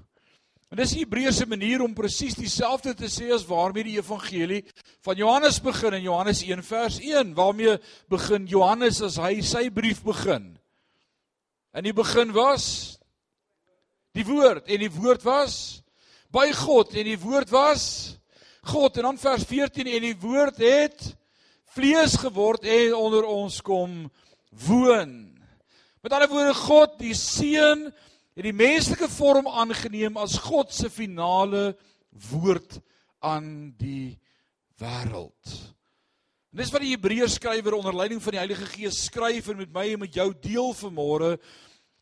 En 0.73 0.79
dis 0.81 0.95
die 0.95 1.03
Hebreëse 1.03 1.45
manier 1.45 1.83
om 1.85 1.91
presies 1.93 2.33
dieselfde 2.33 2.95
te 2.97 3.05
sê 3.05 3.27
as 3.35 3.43
waarmee 3.45 3.85
die 3.85 3.99
evangelie 3.99 4.63
van 5.05 5.19
Johannes 5.19 5.59
begin 5.61 5.99
in 5.99 6.07
Johannes 6.07 6.39
1 6.41 6.63
vers 6.65 6.95
1, 6.97 7.35
waarmee 7.37 7.75
begin 8.09 8.47
Johannes 8.49 8.97
as 9.05 9.19
hy 9.21 9.35
sy 9.45 9.67
brief 9.69 10.01
begin. 10.01 10.47
In 11.77 11.85
die 11.85 11.93
begin 11.93 12.33
was 12.33 12.65
die 14.17 14.25
woord 14.25 14.65
en 14.65 14.81
die 14.81 14.89
woord 14.95 15.21
was 15.29 15.59
by 16.33 16.47
God 16.57 16.97
en 16.97 17.05
die 17.05 17.21
woord 17.21 17.53
was 17.53 17.85
God 18.65 18.97
en 18.97 19.11
dan 19.11 19.21
vers 19.21 19.45
14 19.45 19.91
en 19.93 20.07
die 20.07 20.17
woord 20.25 20.57
het 20.57 21.11
vlees 21.77 22.17
geword 22.17 22.65
en 22.65 22.97
onder 22.97 23.29
ons 23.29 23.61
kom 23.61 24.07
woon. 24.65 25.13
Met 26.01 26.17
ander 26.17 26.33
woorde 26.33 26.57
God, 26.65 26.97
die 26.97 27.13
Seun, 27.13 27.91
het 28.33 28.47
die 28.47 28.55
menslike 28.55 29.09
vorm 29.13 29.47
aangeneem 29.47 30.17
as 30.17 30.39
God 30.41 30.73
se 30.73 30.89
finale 30.89 31.73
woord 32.31 32.79
aan 33.23 33.73
die 33.77 34.17
wêreld. 34.81 35.53
En 36.53 36.61
dis 36.61 36.71
wat 36.73 36.83
die 36.85 36.93
Hebreërs 36.93 37.39
skrywer 37.39 37.77
onder 37.77 37.95
leiding 37.95 38.21
van 38.21 38.35
die 38.35 38.41
Heilige 38.41 38.65
Gees 38.75 39.05
skryf 39.07 39.49
en 39.49 39.61
met 39.61 39.73
my 39.73 39.87
en 39.93 40.03
met 40.05 40.17
jou 40.17 40.31
deel 40.41 40.73
vanmôre 40.77 41.37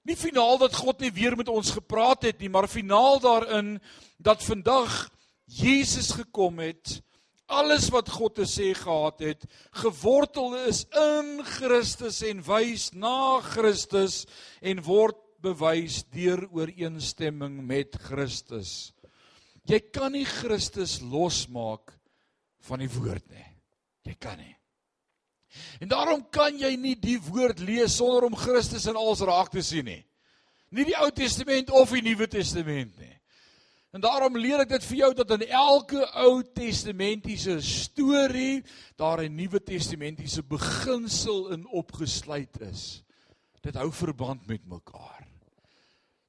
Nie 0.02 0.18
finaal 0.18 0.58
dat 0.58 0.74
God 0.74 1.02
nie 1.04 1.12
weer 1.14 1.36
met 1.38 1.50
ons 1.52 1.76
gepraat 1.76 2.26
het 2.26 2.40
nie, 2.42 2.50
maar 2.50 2.70
finaal 2.70 3.20
daarin 3.22 3.76
dat 4.18 4.42
vandag 4.44 5.12
Jesus 5.46 6.10
gekom 6.18 6.58
het. 6.64 7.02
Alles 7.52 7.90
wat 7.94 8.10
God 8.10 8.40
te 8.40 8.48
sê 8.50 8.72
gehad 8.74 9.20
het, 9.22 9.46
gewortel 9.84 10.56
is 10.66 10.86
in 10.98 11.44
Christus 11.46 12.22
en 12.26 12.42
wys 12.48 12.90
na 12.98 13.42
Christus 13.46 14.24
en 14.62 14.82
word 14.88 15.20
bewys 15.41 16.03
deur 16.13 16.45
ooreenstemming 16.51 17.60
met 17.65 17.98
Christus. 18.07 18.93
Jy 19.67 19.79
kan 19.93 20.13
nie 20.15 20.25
Christus 20.25 21.00
losmaak 21.01 21.93
van 22.67 22.81
die 22.81 22.89
woord 22.91 23.27
nie. 23.29 23.48
Jy 24.07 24.15
kan 24.21 24.39
nie. 24.41 24.55
En 25.83 25.89
daarom 25.91 26.24
kan 26.31 26.55
jy 26.57 26.71
nie 26.79 26.95
die 26.95 27.19
woord 27.21 27.60
lees 27.60 27.98
sonder 28.00 28.29
om 28.29 28.38
Christus 28.39 28.88
in 28.88 28.98
alles 28.98 29.24
raak 29.27 29.51
te 29.51 29.63
sien 29.65 29.86
nie. 29.86 30.01
Nie 30.71 30.88
die 30.88 30.95
Ou 30.95 31.10
Testament 31.12 31.71
of 31.75 31.91
die 31.91 32.03
Nuwe 32.05 32.29
Testament 32.31 32.95
nie. 33.00 33.15
En 33.91 34.00
daarom 34.00 34.38
leer 34.39 34.63
ek 34.63 34.71
dit 34.71 34.86
vir 34.88 34.98
jou 35.01 35.10
dat 35.19 35.33
in 35.36 35.41
elke 35.50 36.05
Ou 36.24 36.38
Testamentiese 36.55 37.57
storie 37.65 38.63
daar 38.95 39.19
'n 39.19 39.36
Nuwe 39.36 39.60
Testamentiese 39.60 40.43
beginsel 40.43 41.51
in 41.51 41.67
opgesluit 41.67 42.62
is. 42.62 43.03
Dit 43.62 43.75
hou 43.75 43.91
verband 43.91 44.48
met 44.48 44.63
mekaar. 44.65 45.21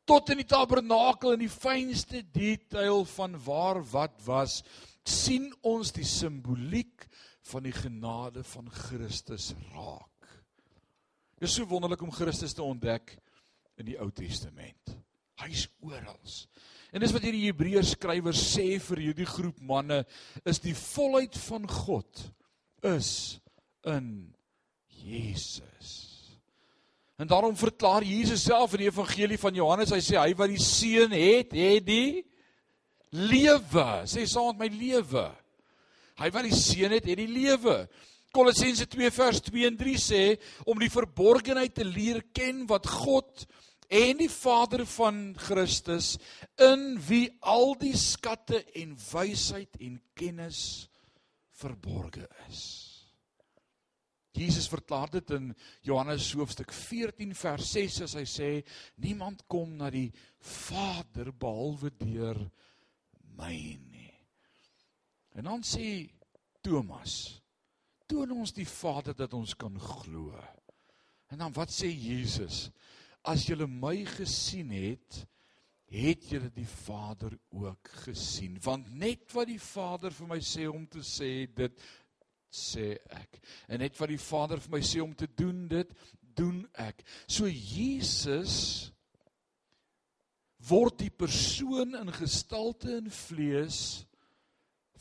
Tot 0.09 0.33
in 0.35 0.41
die 0.43 0.49
tabernakel 0.49 1.37
in 1.37 1.45
die 1.45 1.53
fynste 1.53 2.23
detail 2.35 3.05
van 3.15 3.37
waar 3.45 3.83
wat 3.93 4.17
was, 4.27 4.61
sien 5.07 5.51
ons 5.67 5.93
die 5.95 6.07
simboliek 6.07 7.07
van 7.51 7.67
die 7.67 7.75
genade 7.75 8.43
van 8.47 8.71
Christus 8.71 9.53
raak. 9.75 10.09
Dit 11.39 11.49
is 11.49 11.57
so 11.59 11.67
wonderlik 11.71 12.03
om 12.03 12.15
Christus 12.15 12.55
te 12.55 12.63
ontdek 12.63 13.17
in 13.81 13.89
die 13.89 13.99
Ou 13.99 14.11
Testament. 14.15 14.95
Hy's 15.43 15.67
oral. 15.83 16.21
En 16.93 17.03
dis 17.03 17.15
wat 17.15 17.25
hierdie 17.25 17.49
Hebreërs 17.49 17.95
skrywer 17.97 18.37
sê 18.37 18.77
vir 18.85 19.01
hierdie 19.09 19.27
groep 19.27 19.59
manne 19.65 20.03
is 20.47 20.61
die 20.63 20.77
volheid 20.77 21.39
van 21.49 21.67
God 21.67 22.27
is 22.87 23.41
in 23.89 24.35
Jesus. 25.03 26.12
En 27.21 27.29
daarom 27.29 27.57
verklaar 27.57 28.03
Jesus 28.03 28.43
self 28.43 28.73
in 28.75 28.85
die 28.85 28.91
evangelie 28.91 29.39
van 29.39 29.55
Johannes, 29.55 29.93
hy 29.93 30.01
sê 30.03 30.17
hy 30.19 30.33
wat 30.39 30.53
die 30.53 30.63
seun 30.63 31.13
het, 31.15 31.53
het 31.55 31.85
die 31.87 32.23
lewe. 33.13 33.89
Sê 34.09 34.25
saam 34.27 34.57
met 34.57 34.65
my 34.65 34.71
lewe. 34.81 35.27
Hy 36.21 36.31
wat 36.33 36.49
die 36.49 36.57
seun 36.57 36.97
het, 36.97 37.07
het 37.09 37.21
die 37.21 37.31
lewe. 37.31 37.85
Kolossense 38.33 38.87
2 38.89 39.11
vers 39.13 39.43
2 39.45 39.67
en 39.69 39.77
3 39.77 39.99
sê 40.01 40.23
om 40.65 40.79
die 40.81 40.93
verborgenheid 40.93 41.75
te 41.77 41.85
leer 41.85 42.23
ken 42.33 42.65
wat 42.71 42.89
God 42.89 43.45
en 43.93 44.17
die 44.23 44.31
Vader 44.33 44.87
van 44.89 45.35
Christus 45.37 46.15
in 46.57 46.95
wie 47.09 47.27
al 47.45 47.75
die 47.81 47.93
skatte 48.01 48.63
en 48.81 48.95
wysheid 49.11 49.77
en 49.85 49.99
kennis 50.17 50.89
verborge 51.61 52.25
is. 52.49 52.82
Jesus 54.33 54.69
verklaar 54.73 55.11
dit 55.13 55.31
in 55.37 55.51
Johannes 55.85 56.31
hoofstuk 56.33 56.73
14 56.73 57.35
vers 57.37 57.73
6 57.75 58.01
as 58.07 58.15
hy 58.17 58.25
sê 58.29 58.51
niemand 59.05 59.45
kom 59.51 59.77
na 59.77 59.91
die 59.93 60.09
Vader 60.41 61.33
behalwe 61.37 61.93
deur 62.01 62.41
my 63.37 63.57
nie. 63.77 64.09
En 65.37 65.49
dan 65.49 65.65
sê 65.65 66.09
Thomas: 66.65 67.43
"Toon 68.07 68.33
ons 68.33 68.53
die 68.53 68.69
Vader 68.69 69.15
dat 69.17 69.35
ons 69.35 69.55
kan 69.55 69.79
glo." 69.81 70.33
En 71.33 71.39
dan 71.39 71.53
wat 71.53 71.73
sê 71.73 71.89
Jesus? 71.89 72.71
As 73.25 73.47
julle 73.47 73.67
my 73.67 74.05
gesien 74.05 74.71
het, 74.71 75.27
het 75.93 76.25
julle 76.31 76.51
die 76.53 76.69
Vader 76.69 77.35
ook 77.49 77.89
gesien. 78.07 78.57
Want 78.65 78.95
net 78.97 79.33
wat 79.37 79.49
die 79.49 79.61
Vader 79.61 80.13
vir 80.13 80.29
my 80.29 80.39
sê 80.41 80.67
om 80.69 80.87
te 80.89 81.05
sê, 81.05 81.47
dit 81.53 81.83
sê 82.53 82.93
ek. 83.17 83.41
En 83.69 83.81
net 83.81 83.97
wat 84.01 84.13
die 84.13 84.21
Vader 84.21 84.61
vir 84.61 84.77
my 84.77 84.83
sê 84.85 85.01
om 85.03 85.15
te 85.17 85.27
doen, 85.27 85.65
dit 85.71 85.93
doen 86.37 86.63
ek. 86.81 87.03
So 87.27 87.49
Jesus 87.49 88.93
word 90.69 91.01
die 91.03 91.11
persoon 91.11 91.97
in 91.99 92.13
gestalte 92.15 92.93
en 93.01 93.11
vlees 93.11 94.05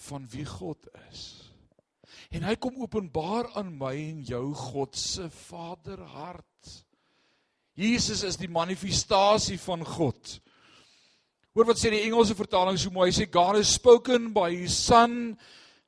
van 0.07 0.25
wie 0.31 0.45
God 0.47 0.87
is. 1.11 1.25
En 2.31 2.45
hy 2.47 2.55
kom 2.55 2.79
openbaar 2.81 3.51
aan 3.59 3.73
my 3.77 3.93
en 3.99 4.21
jou 4.25 4.45
God 4.55 4.95
se 4.97 5.27
Vaderhart. 5.49 6.47
Jesus 7.77 8.23
is 8.27 8.39
die 8.39 8.49
manifestasie 8.51 9.59
van 9.61 9.83
God. 9.85 10.37
Hoor 11.51 11.67
wat 11.67 11.79
sê 11.81 11.91
die 11.91 12.05
Engelse 12.05 12.35
vertaling 12.37 12.79
so 12.79 12.93
mooi. 12.93 13.09
Hy 13.09 13.17
sê 13.21 13.27
God 13.27 13.59
has 13.59 13.73
spoken 13.75 14.29
by 14.35 14.49
his 14.53 14.75
son 14.77 15.35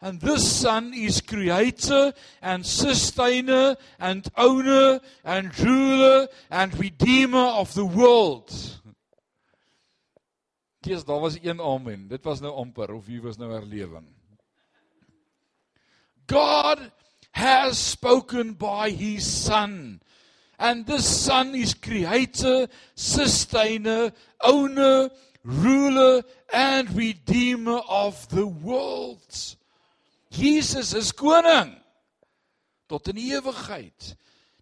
and 0.04 0.20
this 0.20 0.46
son 0.60 0.94
is 0.94 1.22
creator 1.22 2.12
and 2.42 2.66
sustainer 2.66 3.78
and 4.00 4.28
owner 4.36 5.00
and 5.24 5.58
ruler 5.60 6.28
and 6.52 6.78
redeemer 6.78 7.48
of 7.62 7.74
the 7.74 7.86
world. 7.86 8.52
Kies 10.84 11.06
daar 11.06 11.22
was 11.24 11.40
een 11.40 11.62
amen. 11.62 12.08
Dit 12.08 12.24
was 12.24 12.44
nou 12.44 12.52
amper 12.52 12.92
of 12.92 13.06
wie 13.06 13.22
was 13.22 13.38
nou 13.38 13.54
herlewing. 13.54 14.12
God 16.28 16.92
has 17.32 17.80
spoken 17.80 18.58
by 18.58 18.92
his 18.92 19.24
son. 19.24 20.02
And 20.60 20.86
this 20.86 21.08
son 21.08 21.56
is 21.56 21.74
creator, 21.74 22.68
sustainer, 22.94 24.12
owner, 24.42 25.10
ruler 25.44 26.24
and 26.52 26.92
redeemer 26.92 27.80
of 27.88 28.28
the 28.28 28.46
world. 28.46 29.56
Jesus 30.34 30.94
is 30.94 31.12
koning 31.12 31.76
tot 32.90 33.08
in 33.08 33.18
ewigheid. 33.18 34.16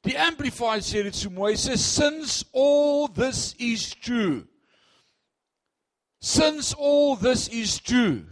Die 0.03 0.17
amplified 0.17 0.83
sê 0.83 1.03
dit 1.05 1.15
so 1.15 1.29
mooi, 1.29 1.53
sê 1.55 1.77
since 1.77 2.43
all 2.51 3.07
this 3.07 3.55
is 3.59 3.93
true. 3.93 4.47
Since 6.19 6.73
all 6.73 7.15
this 7.15 7.47
is 7.47 7.79
true, 7.79 8.25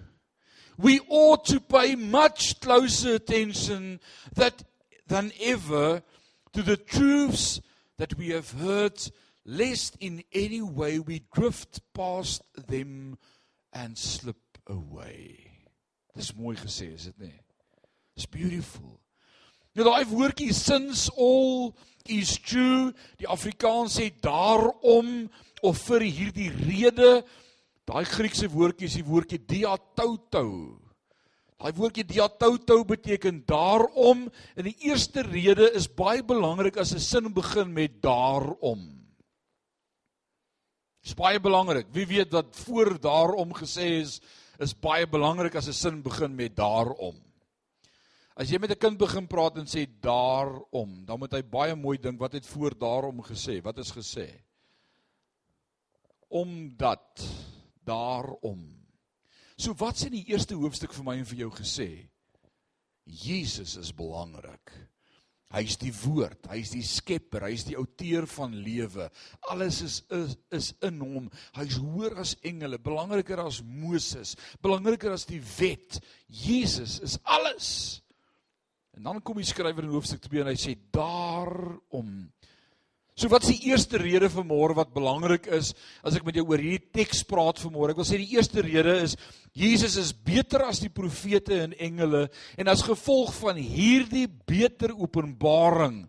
we 0.77 0.99
ought 1.07 1.45
to 1.45 1.59
pay 1.59 1.95
much 1.95 2.59
closer 2.59 3.15
attention 3.15 3.99
that, 4.35 4.63
than 5.07 5.31
ever 5.41 6.03
to 6.53 6.61
the 6.61 6.77
truths 6.77 7.61
that 7.97 8.15
we 8.17 8.29
have 8.29 8.51
heard, 8.51 8.99
lest 9.45 9.97
in 9.99 10.23
any 10.33 10.61
way 10.61 10.99
we 10.99 11.23
drift 11.33 11.81
past 11.93 12.43
them 12.67 13.17
and 13.73 13.97
slip 13.97 14.57
away. 14.67 15.48
Dis 16.19 16.33
mooi 16.35 16.57
gesê, 16.59 16.91
is 16.93 17.07
dit 17.07 17.27
nie? 17.29 17.35
It's 18.19 18.27
beautiful. 18.27 18.97
Nou 19.77 19.85
daai 19.87 20.03
woordjie 20.09 20.51
since 20.53 21.07
all 21.15 21.71
is 22.11 22.35
true, 22.43 22.91
die 23.21 23.29
Afrikaans 23.29 23.95
sê 23.95 24.09
daarom 24.23 25.29
of 25.63 25.79
vir 25.87 26.03
hierdie 26.09 26.49
rede 26.51 27.21
Daai 27.89 28.05
Griekse 28.05 28.45
woordjie 28.53 28.85
is 28.85 28.99
die 28.99 29.05
woordjie 29.05 29.39
diatauto. 29.49 30.45
Daai 31.59 31.71
woordjie 31.75 32.05
diatauto 32.05 32.83
beteken 32.87 33.41
daarom 33.49 34.27
en 34.29 34.67
die 34.67 34.75
eerste 34.85 35.23
rede 35.25 35.71
is 35.75 35.89
baie 35.89 36.21
belangrik 36.21 36.77
as 36.77 36.93
'n 36.93 37.01
sin 37.01 37.33
begin 37.33 37.73
met 37.73 37.97
daarom. 38.01 38.83
Dis 41.01 41.15
baie 41.15 41.39
belangrik. 41.39 41.87
Wie 41.91 42.05
weet 42.05 42.31
wat 42.31 42.55
voor 42.55 42.99
daarom 42.99 43.53
gesê 43.53 44.01
is 44.05 44.21
is 44.59 44.75
baie 44.75 45.07
belangrik 45.07 45.55
as 45.55 45.67
'n 45.67 45.73
sin 45.73 46.01
begin 46.01 46.35
met 46.35 46.55
daarom. 46.55 47.15
As 48.35 48.49
jy 48.49 48.59
met 48.59 48.71
'n 48.71 48.79
kind 48.79 48.97
begin 48.97 49.27
praat 49.27 49.57
en 49.57 49.65
sê 49.65 49.85
daarom, 50.01 51.05
dan 51.05 51.19
moet 51.19 51.31
hy 51.31 51.41
baie 51.41 51.75
mooi 51.75 51.97
dink 51.97 52.19
wat 52.19 52.33
het 52.33 52.45
voor 52.45 52.71
daarom 52.77 53.21
gesê? 53.21 53.61
Wat 53.61 53.77
is 53.77 53.91
gesê? 53.91 54.43
Omdat 56.29 57.25
daarom. 57.83 58.79
So 59.57 59.73
wat 59.73 59.95
sê 59.95 60.09
die 60.09 60.25
eerste 60.27 60.55
hoofstuk 60.55 60.93
vir 60.93 61.03
my 61.03 61.17
en 61.17 61.25
vir 61.25 61.37
jou 61.37 61.51
gesê? 61.51 62.09
Jesus 63.05 63.75
is 63.75 63.91
belangrik. 63.91 64.88
Hy's 65.49 65.79
die 65.81 65.91
woord, 66.03 66.45
hy's 66.51 66.69
die 66.75 66.83
skepper, 66.85 67.47
hy's 67.47 67.63
die 67.65 67.77
outeur 67.79 68.27
van 68.29 68.53
lewe. 68.53 69.07
Alles 69.49 69.79
is 69.81 69.95
is 70.13 70.35
is 70.53 70.67
in 70.85 70.99
hom. 71.01 71.31
Hy's 71.57 71.79
hoër 71.81 72.19
as 72.21 72.35
engele, 72.45 72.77
belangriker 72.77 73.41
as 73.41 73.63
Moses, 73.65 74.35
belangriker 74.61 75.15
as 75.15 75.25
die 75.25 75.41
wet. 75.57 75.97
Jesus 76.29 76.99
is 77.01 77.17
alles. 77.25 77.71
En 78.93 79.09
dan 79.09 79.23
kom 79.25 79.41
die 79.41 79.47
skrywer 79.47 79.87
in 79.87 79.95
hoofstuk 79.95 80.21
2 80.27 80.43
en 80.43 80.51
hy 80.51 80.57
sê 80.59 80.75
daarom 80.93 82.13
So 83.19 83.27
wat 83.27 83.43
is 83.43 83.57
die 83.57 83.73
eerste 83.73 83.99
rede 83.99 84.29
vir 84.31 84.45
môre 84.47 84.77
wat 84.77 84.93
belangrik 84.95 85.49
is 85.51 85.73
as 86.07 86.15
ek 86.15 86.23
met 86.23 86.37
jou 86.39 86.45
oor 86.47 86.61
hierdie 86.63 86.93
teks 86.95 87.25
praat 87.27 87.57
vir 87.59 87.73
môre? 87.73 87.91
Ek 87.91 87.99
wil 87.99 88.07
sê 88.07 88.15
die 88.21 88.37
eerste 88.37 88.63
rede 88.63 88.93
is 89.03 89.17
Jesus 89.51 89.97
is 89.99 90.13
beter 90.15 90.63
as 90.63 90.79
die 90.79 90.91
profete 90.93 91.57
en 91.65 91.73
engele 91.75 92.29
en 92.55 92.71
as 92.71 92.85
gevolg 92.87 93.33
van 93.41 93.59
hierdie 93.59 94.23
beter 94.47 94.93
openbaring 94.95 96.05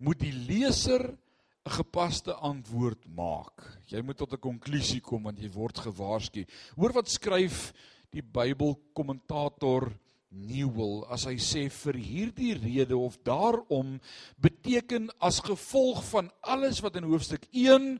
moet 0.00 0.24
die 0.24 0.32
leser 0.32 1.04
'n 1.12 1.76
gepaste 1.82 2.32
antwoord 2.32 3.04
maak. 3.12 3.60
Jy 3.92 4.00
moet 4.00 4.16
tot 4.16 4.32
'n 4.32 4.40
konklusie 4.40 5.02
kom 5.02 5.24
want 5.24 5.38
jy 5.38 5.52
word 5.52 5.76
gewaarsku. 5.76 6.46
Hoor 6.80 6.92
wat 6.96 7.12
skryf 7.12 7.74
die 8.10 8.22
Bybelkommentator 8.22 9.92
Newell 10.36 11.04
as 11.12 11.24
hy 11.28 11.36
sê 11.40 11.66
vir 11.72 11.98
hierdie 12.00 12.54
rede 12.58 12.96
of 12.98 13.16
daarom 13.24 13.96
beteken 14.42 15.08
as 15.18 15.40
gevolg 15.44 16.02
van 16.10 16.30
alles 16.44 16.82
wat 16.84 16.98
in 17.00 17.08
hoofstuk 17.08 17.48
1 17.52 17.96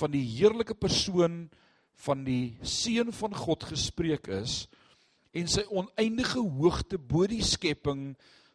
van 0.00 0.14
die 0.14 0.24
heerlike 0.24 0.74
persoon 0.74 1.44
van 2.06 2.24
die 2.26 2.56
seun 2.66 3.12
van 3.14 3.36
God 3.36 3.66
gespreek 3.68 4.30
is 4.32 4.64
en 5.34 5.50
sy 5.50 5.64
oneindige 5.70 6.42
hoogte 6.42 6.98
bo 6.98 7.26
die 7.30 7.44
skepping 7.44 8.14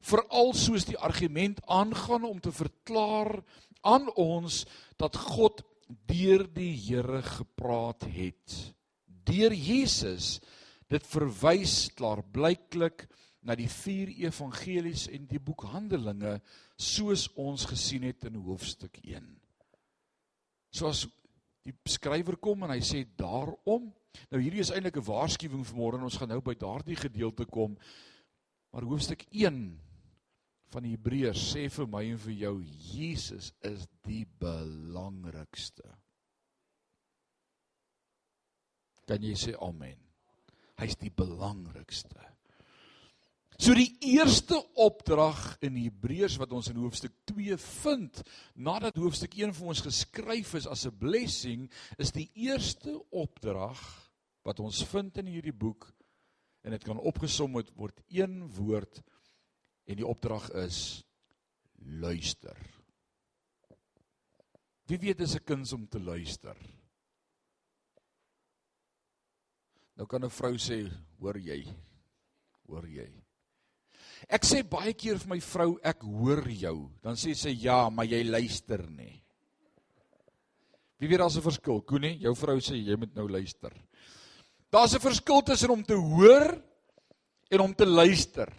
veral 0.09 0.53
soos 0.55 0.87
die 0.87 0.97
argument 0.97 1.59
aangaan 1.67 2.25
om 2.27 2.39
te 2.41 2.53
verklaar 2.55 3.41
aan 3.87 4.07
ons 4.19 4.63
dat 4.99 5.15
God 5.15 5.63
deur 6.09 6.45
die 6.53 6.71
Here 6.75 7.21
gepraat 7.25 8.05
het. 8.11 8.55
Deur 9.05 9.53
Jesus 9.53 10.37
dit 10.89 11.05
verwys 11.11 11.89
klaarblyklik 11.97 13.05
na 13.41 13.55
die 13.55 13.69
vier 13.71 14.11
evangelies 14.27 15.07
en 15.13 15.27
die 15.29 15.39
boek 15.39 15.63
Handelinge 15.71 16.39
soos 16.75 17.27
ons 17.39 17.65
gesien 17.69 18.03
het 18.07 18.27
in 18.27 18.41
hoofstuk 18.43 18.99
1. 19.03 19.25
Soos 20.75 21.05
die 21.65 21.75
skrywer 21.87 22.37
kom 22.41 22.63
en 22.63 22.73
hy 22.75 22.81
sê 22.83 23.05
daarom 23.17 23.89
nou 24.31 24.39
hierdie 24.41 24.63
is 24.63 24.71
eintlik 24.73 24.97
'n 24.97 25.05
waarskuwing 25.05 25.65
vir 25.65 25.77
môre 25.77 25.97
en 25.97 26.07
ons 26.07 26.17
gaan 26.17 26.29
nou 26.29 26.41
by 26.41 26.55
daardie 26.55 26.97
gedeelte 26.97 27.45
kom 27.45 27.77
maar 28.71 28.83
hoofstuk 28.83 29.25
van 30.69 30.85
die 30.85 30.93
Hebreërs 30.93 31.45
sê 31.53 31.65
vir 31.73 31.87
my 31.89 32.03
en 32.11 32.19
vir 32.21 32.35
jou 32.43 32.53
Jesus 32.93 33.51
is 33.65 33.87
die 34.05 34.25
belangrikste. 34.41 35.87
Kan 39.09 39.25
jy 39.25 39.33
sê 39.39 39.55
amen? 39.65 39.97
Hy's 40.79 40.95
die 41.01 41.11
belangrikste. 41.11 42.21
So 43.59 43.75
die 43.75 43.91
eerste 44.15 44.55
opdrag 44.79 45.57
in 45.65 45.75
Hebreërs 45.75 46.37
wat 46.39 46.53
ons 46.55 46.69
in 46.71 46.79
hoofstuk 46.79 47.11
2 47.27 47.57
vind, 47.59 48.21
nadat 48.55 48.95
hoofstuk 48.95 49.35
1 49.35 49.51
vir 49.57 49.71
ons 49.73 49.83
geskryf 49.83 50.55
is 50.55 50.67
as 50.67 50.85
'n 50.87 50.95
blessing, 50.95 51.69
is 51.97 52.11
die 52.11 52.31
eerste 52.35 52.95
opdrag 53.11 53.79
wat 54.43 54.59
ons 54.59 54.83
vind 54.83 55.17
in 55.17 55.27
hierdie 55.27 55.53
boek 55.53 55.91
en 56.63 56.71
dit 56.71 56.83
kan 56.83 56.97
opgesom 56.97 57.51
word 57.51 58.01
een 58.07 58.47
woord 58.47 59.03
En 59.89 59.97
die 59.97 60.05
opdrag 60.05 60.51
is 60.61 61.01
luister. 61.97 62.57
Wie 64.85 64.99
weet 65.01 65.17
dis 65.17 65.33
'n 65.35 65.43
kuns 65.43 65.73
om 65.73 65.87
te 65.87 65.99
luister? 65.99 66.57
Nou 69.93 70.07
kan 70.07 70.25
'n 70.25 70.29
vrou 70.29 70.57
sê, 70.57 70.91
hoor 71.19 71.37
jy? 71.37 71.65
Hoor 72.67 72.87
jy? 72.87 73.28
Ek 74.27 74.43
sê 74.43 74.63
baie 74.67 74.93
keer 74.93 75.19
vir 75.21 75.29
my 75.35 75.39
vrou, 75.39 75.77
ek 75.83 76.03
hoor 76.03 76.43
jou. 76.51 76.89
Dan 77.03 77.15
sê 77.15 77.35
sy 77.37 77.53
ja, 77.63 77.89
maar 77.89 78.09
jy 78.09 78.23
luister 78.27 78.83
nie. 78.89 79.21
Wie 80.99 81.07
weet 81.07 81.19
daar's 81.19 81.37
'n 81.37 81.41
verskil, 81.41 81.81
Koenie? 81.81 82.19
Jou 82.19 82.35
vrou 82.35 82.57
sê 82.59 82.75
jy 82.75 82.95
moet 82.97 83.15
nou 83.15 83.27
luister. 83.29 83.71
Daar's 84.69 84.93
'n 84.93 84.99
verskil 84.99 85.41
tussen 85.41 85.69
om 85.69 85.83
te 85.83 85.95
hoor 85.95 86.61
en 87.49 87.59
om 87.59 87.73
te 87.73 87.85
luister. 87.85 88.51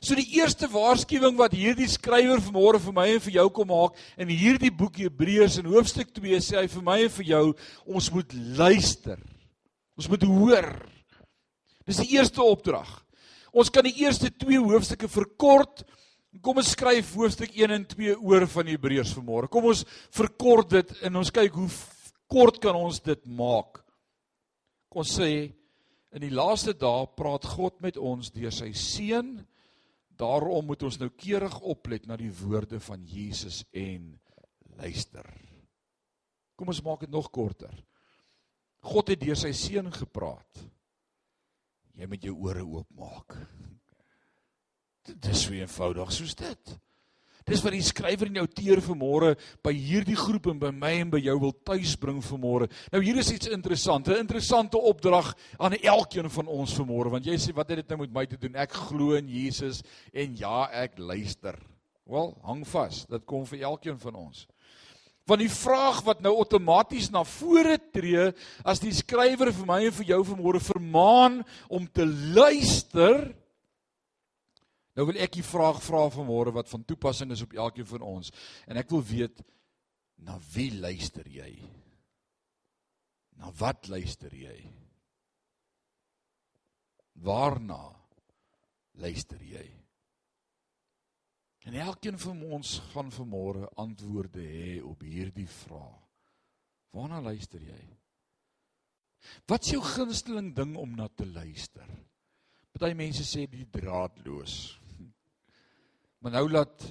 So 0.00 0.14
die 0.14 0.36
eerste 0.36 0.68
waarskuwing 0.68 1.36
wat 1.36 1.52
hierdie 1.52 1.88
skrywer 1.88 2.40
vanmôre 2.40 2.80
vir 2.80 2.92
my 2.92 3.06
en 3.14 3.20
vir 3.20 3.32
jou 3.32 3.50
kom 3.50 3.68
maak 3.68 3.96
in 4.16 4.28
hierdie 4.28 4.70
boek 4.70 4.96
Hebreërs 4.96 5.58
in 5.58 5.66
hoofstuk 5.66 6.12
2 6.16 6.40
sê 6.40 6.60
hy 6.60 6.66
vir 6.66 6.82
my 6.82 7.02
en 7.02 7.12
vir 7.18 7.24
jou 7.24 7.44
ons 7.86 8.12
moet 8.12 8.32
luister. 8.32 9.18
Ons 9.96 10.08
moet 10.08 10.22
hoor. 10.22 10.70
Dis 11.84 11.96
die 11.96 12.16
eerste 12.16 12.42
opdrag. 12.42 12.88
Ons 13.52 13.70
kan 13.72 13.86
die 13.86 13.96
eerste 14.02 14.30
2 14.30 14.60
hoofstukke 14.62 15.08
verkort. 15.10 15.84
Kom 16.42 16.60
ons 16.62 16.72
skryf 16.76 17.14
hoofstuk 17.18 17.54
1 17.56 17.74
en 17.74 17.86
2 17.90 18.16
oor 18.18 18.46
van 18.50 18.70
Hebreërs 18.70 19.14
vanmôre. 19.18 19.50
Kom 19.50 19.70
ons 19.72 19.84
verkort 20.14 20.70
dit 20.76 20.92
en 21.06 21.20
ons 21.22 21.32
kyk 21.34 21.56
hoe 21.58 21.70
kort 22.30 22.60
kan 22.62 22.76
ons 22.78 23.00
dit 23.02 23.24
maak. 23.26 23.82
Kom 24.90 25.06
sê 25.06 25.50
in 26.10 26.22
die 26.22 26.34
laaste 26.34 26.74
dae 26.74 27.06
praat 27.18 27.46
God 27.46 27.78
met 27.82 27.98
ons 27.98 28.30
deur 28.34 28.54
sy 28.54 28.72
seun 28.74 29.38
Daarom 30.20 30.66
moet 30.68 30.82
ons 30.84 30.98
nou 31.00 31.08
keurig 31.16 31.54
oplet 31.64 32.04
na 32.08 32.18
die 32.20 32.32
woorde 32.42 32.80
van 32.84 33.04
Jesus 33.08 33.62
en 33.72 34.12
luister. 34.76 35.24
Kom 36.56 36.72
ons 36.72 36.82
maak 36.84 37.06
dit 37.06 37.12
nog 37.12 37.30
korter. 37.32 37.72
God 38.84 39.12
het 39.12 39.22
deur 39.22 39.38
sy 39.38 39.52
seun 39.56 39.88
gepraat. 39.94 40.60
Jy 42.00 42.06
moet 42.08 42.22
jou 42.24 42.36
ore 42.48 42.62
oopmaak. 42.64 43.34
Dit 45.04 45.26
is 45.28 45.42
so 45.44 45.52
eenvoudig 45.52 46.12
soos 46.16 46.32
dit. 46.38 46.78
Dis 47.48 47.62
wat 47.64 47.74
die 47.74 47.84
skrywer 47.84 48.28
in 48.30 48.38
jou 48.38 48.46
teer 48.52 48.80
vanmôre 48.84 49.34
by 49.64 49.72
hierdie 49.74 50.16
groep 50.16 50.50
en 50.52 50.60
by 50.60 50.70
my 50.76 50.92
en 51.02 51.10
by 51.12 51.20
jou 51.24 51.34
wil 51.42 51.52
tuisbring 51.66 52.20
vanmôre. 52.24 52.68
Nou 52.92 53.00
hier 53.04 53.18
is 53.20 53.32
iets 53.32 53.50
interessant, 53.52 54.08
'n 54.08 54.22
interessante 54.22 54.78
opdrag 54.78 55.34
aan 55.58 55.76
elkeen 55.76 56.30
van 56.30 56.46
ons 56.46 56.74
vanmôre, 56.78 57.10
want 57.10 57.26
jy 57.26 57.36
sê 57.36 57.52
wat 57.52 57.68
het 57.68 57.80
dit 57.82 57.88
nou 57.88 58.00
met 58.00 58.12
my 58.12 58.26
te 58.26 58.36
doen? 58.36 58.54
Ek 58.56 58.72
glo 58.72 59.16
in 59.16 59.28
Jesus 59.28 59.82
en 60.12 60.36
ja, 60.36 60.68
ek 60.72 60.98
luister. 60.98 61.58
Wel, 62.06 62.38
hang 62.42 62.64
vas, 62.66 63.06
dit 63.06 63.24
kom 63.24 63.44
vir 63.46 63.60
elkeen 63.60 63.98
van 63.98 64.14
ons. 64.14 64.46
Van 65.28 65.38
die 65.38 65.50
vraag 65.52 66.00
wat 66.06 66.22
nou 66.24 66.32
outomaties 66.40 67.10
na 67.12 67.24
vore 67.28 67.76
tree 67.92 68.30
as 68.64 68.80
die 68.82 68.94
skrywer 68.94 69.52
vir 69.54 69.68
my 69.68 69.82
en 69.86 69.98
vir 70.00 70.14
jou 70.14 70.22
vanmôre 70.32 70.62
vermaan 70.64 71.42
om 71.68 71.84
te 71.86 72.06
luister, 72.08 73.28
Nou 74.98 75.06
wil 75.08 75.20
ek 75.22 75.38
die 75.38 75.46
vraag 75.46 75.78
vra 75.80 76.02
vanmôre 76.12 76.52
wat 76.52 76.68
van 76.68 76.82
toepassing 76.84 77.30
is 77.32 77.40
op 77.44 77.54
elkeen 77.56 77.86
van 77.88 78.02
ons. 78.04 78.32
En 78.68 78.76
ek 78.76 78.90
wil 78.92 79.00
weet 79.06 79.38
na 80.26 80.36
wie 80.52 80.68
luister 80.76 81.24
jy? 81.24 81.54
Na 83.40 83.48
wat 83.56 83.88
luister 83.88 84.34
jy? 84.36 84.56
Waarna 87.24 87.80
luister 89.00 89.40
jy? 89.40 89.64
En 91.68 91.74
elkeen 91.74 92.18
van 92.18 92.42
ons 92.42 92.78
gaan 92.92 93.10
vanmôre 93.12 93.68
antwoorde 93.74 94.40
hê 94.40 94.78
op 94.82 95.02
hierdie 95.04 95.48
vraag. 95.48 96.06
Waarna 96.90 97.20
luister 97.20 97.60
jy? 97.62 97.82
Wat 99.46 99.66
is 99.66 99.74
jou 99.74 99.82
gunsteling 99.84 100.54
ding 100.56 100.72
om 100.80 100.94
na 100.96 101.08
te 101.12 101.26
luister? 101.28 101.86
Party 102.72 102.94
mense 102.96 103.26
sê 103.28 103.46
die 103.50 103.68
draadloos. 103.68 104.56
Maar 106.20 106.34
nou 106.36 106.48
laat 106.50 106.82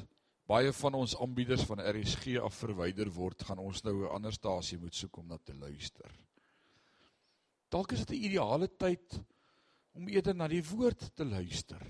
baie 0.50 0.72
van 0.74 0.96
ons 0.98 1.14
aanbieders 1.22 1.62
van 1.70 1.82
RSG 1.86 2.40
af 2.42 2.56
verwyder 2.64 3.12
word, 3.14 3.44
gaan 3.46 3.62
ons 3.62 3.84
nou 3.86 3.94
'n 4.02 4.14
ander 4.16 4.34
stasie 4.34 4.80
moet 4.82 4.96
soek 4.96 5.18
om 5.18 5.28
na 5.28 5.38
te 5.38 5.54
luister. 5.54 6.10
Dalk 7.70 7.92
is 7.92 8.06
dit 8.06 8.18
'n 8.18 8.24
ideale 8.26 8.68
tyd 8.68 9.20
om 9.94 10.08
eerder 10.08 10.36
na 10.36 10.48
die 10.48 10.64
woord 10.64 11.16
te 11.16 11.26
luister 11.26 11.82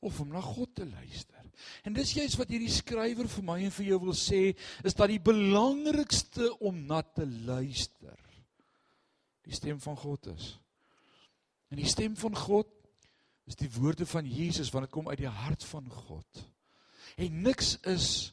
of 0.00 0.20
om 0.20 0.28
na 0.28 0.40
God 0.40 0.74
te 0.74 0.86
luister. 0.86 1.39
En 1.84 1.94
dis 1.96 2.14
juist 2.16 2.38
wat 2.40 2.50
hierdie 2.52 2.72
skrywer 2.72 3.28
vir 3.28 3.46
my 3.46 3.58
en 3.66 3.74
vir 3.74 3.90
jou 3.92 4.00
wil 4.06 4.16
sê, 4.16 4.42
is 4.84 4.96
dat 4.96 5.12
die 5.12 5.20
belangrikste 5.22 6.50
om 6.58 6.84
na 6.88 7.02
te 7.02 7.26
luister 7.26 8.18
die 9.46 9.56
stem 9.56 9.80
van 9.82 9.96
God 9.98 10.26
is. 10.34 10.52
En 11.70 11.80
die 11.80 11.88
stem 11.88 12.16
van 12.18 12.36
God 12.36 12.68
is 13.50 13.58
die 13.58 13.70
woorde 13.74 14.06
van 14.06 14.26
Jesus 14.26 14.70
want 14.70 14.86
dit 14.86 14.94
kom 14.94 15.08
uit 15.10 15.22
die 15.22 15.30
hart 15.30 15.64
van 15.64 15.88
God. 15.90 16.44
En 17.16 17.42
niks 17.42 17.76
is 17.90 18.32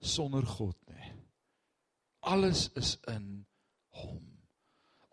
sonder 0.00 0.46
God 0.46 0.76
nie. 0.92 1.12
Alles 2.20 2.70
is 2.74 2.96
in 3.12 3.46
hom. 4.00 4.35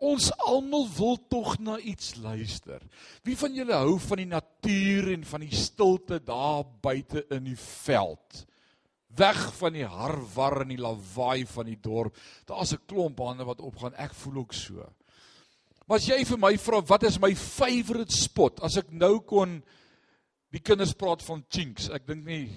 Ons 0.04 0.28
almal 0.44 0.84
wil 0.98 1.16
tog 1.32 1.54
na 1.64 1.78
iets 1.80 2.14
luister. 2.20 2.82
Wie 3.24 3.36
van 3.40 3.54
julle 3.56 3.76
hou 3.78 3.94
van 4.04 4.20
die 4.20 4.28
natuur 4.28 5.12
en 5.14 5.24
van 5.28 5.44
die 5.46 5.56
stilte 5.56 6.18
daar 6.24 6.64
buite 6.84 7.24
in 7.32 7.48
die 7.48 7.58
veld? 7.60 8.42
Weg 9.16 9.40
van 9.56 9.78
die 9.78 9.86
harwar 9.86 10.60
en 10.64 10.74
die 10.74 10.80
lawaai 10.82 11.46
van 11.48 11.70
die 11.70 11.78
dorp. 11.80 12.16
Daar's 12.44 12.74
'n 12.74 12.84
klomp 12.86 13.18
hande 13.18 13.44
wat 13.44 13.60
opgaan. 13.60 13.94
Ek 13.94 14.14
voel 14.14 14.36
ook 14.42 14.52
so. 14.52 14.84
Maar 15.86 15.98
as 15.98 16.06
jy 16.06 16.24
vir 16.24 16.38
my 16.38 16.56
vra 16.58 16.80
wat 16.80 17.02
is 17.02 17.20
my 17.20 17.34
favourite 17.34 18.12
spot? 18.12 18.60
As 18.60 18.76
ek 18.76 18.90
nou 18.90 19.20
kon 19.20 19.62
die 20.50 20.60
kinders 20.60 20.92
praat 20.92 21.22
van 21.22 21.44
chinks. 21.48 21.88
Ek 21.88 22.06
dink 22.06 22.24
nie 22.24 22.50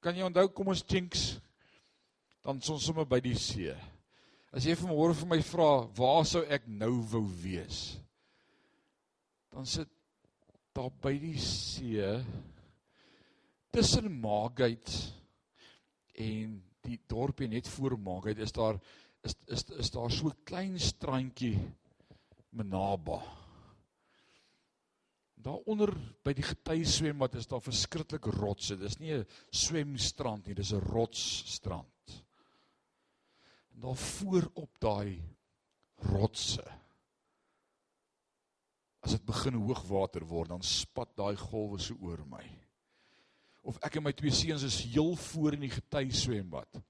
kan 0.00 0.16
jy 0.16 0.24
onthou 0.24 0.48
kom 0.56 0.72
ons 0.72 0.84
chinks 0.88 1.36
dan 2.40 2.56
ons 2.56 2.84
sommer 2.84 3.04
by 3.04 3.20
die 3.20 3.36
see. 3.36 3.74
As 4.50 4.66
jy 4.66 4.74
vanmôre 4.74 5.14
vir 5.14 5.28
my 5.30 5.40
vra 5.46 5.70
waar 5.94 6.24
sou 6.26 6.42
ek 6.50 6.66
nou 6.66 6.96
wou 7.12 7.22
wees? 7.42 8.00
Dan 9.54 9.66
sit 9.66 9.90
daar 10.74 10.90
by 11.02 11.12
die 11.22 11.38
see 11.38 12.06
tussen 13.70 14.10
Margate 14.22 14.90
en 16.18 16.56
die 16.82 16.98
dorpie 17.10 17.48
net 17.50 17.68
voor 17.70 17.94
Maakheid 17.98 18.40
is 18.42 18.54
daar 18.56 18.78
is 19.26 19.36
is 19.54 19.64
is 19.84 19.90
daar 19.94 20.10
so 20.10 20.28
'n 20.28 20.42
klein 20.44 20.78
strandjie 20.78 21.58
Menaba. 22.50 23.20
Daaronder 25.38 25.94
by 26.24 26.32
die 26.32 26.42
getuieswembad 26.42 27.34
is 27.34 27.46
daar 27.46 27.62
verskriklik 27.62 28.24
rotse. 28.24 28.76
Dis 28.76 28.98
nie 28.98 29.12
'n 29.14 29.26
swemstrand 29.52 30.46
nie, 30.46 30.54
dis 30.54 30.72
'n 30.72 30.80
rotsstrand. 30.80 32.24
Daar 33.80 33.96
voor 33.96 34.50
op 34.60 34.76
daai 34.82 35.22
rotse 36.10 36.64
as 39.00 39.14
dit 39.16 39.24
begin 39.24 39.56
hoogwater 39.56 40.24
word, 40.28 40.50
dan 40.52 40.64
spat 40.64 41.14
daai 41.16 41.36
golwe 41.40 41.80
so 41.80 41.96
oor 42.04 42.20
my. 42.28 42.44
Of 43.64 43.78
ek 43.84 43.98
en 43.98 44.06
my 44.06 44.12
twee 44.16 44.32
seuns 44.34 44.64
is 44.66 44.80
heel 44.92 45.14
voor 45.30 45.56
in 45.56 45.64
die 45.64 45.72
getuieswembad. 45.72 46.80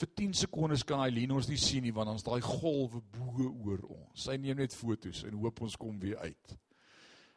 Vir 0.00 0.10
10 0.18 0.34
sekondes 0.42 0.84
kan 0.88 1.02
Eileen 1.04 1.32
ons 1.36 1.48
nie 1.50 1.60
sien 1.60 1.84
nie 1.84 1.94
want 1.94 2.10
dan's 2.10 2.26
daai 2.26 2.40
golwe 2.44 3.02
bo 3.14 3.48
oor 3.48 3.84
ons. 3.92 4.26
Sy 4.26 4.36
neem 4.40 4.60
net 4.60 4.76
fotos 4.76 5.22
en 5.28 5.40
hoop 5.40 5.64
ons 5.64 5.78
kom 5.80 5.98
weer 6.02 6.18
uit. 6.24 6.54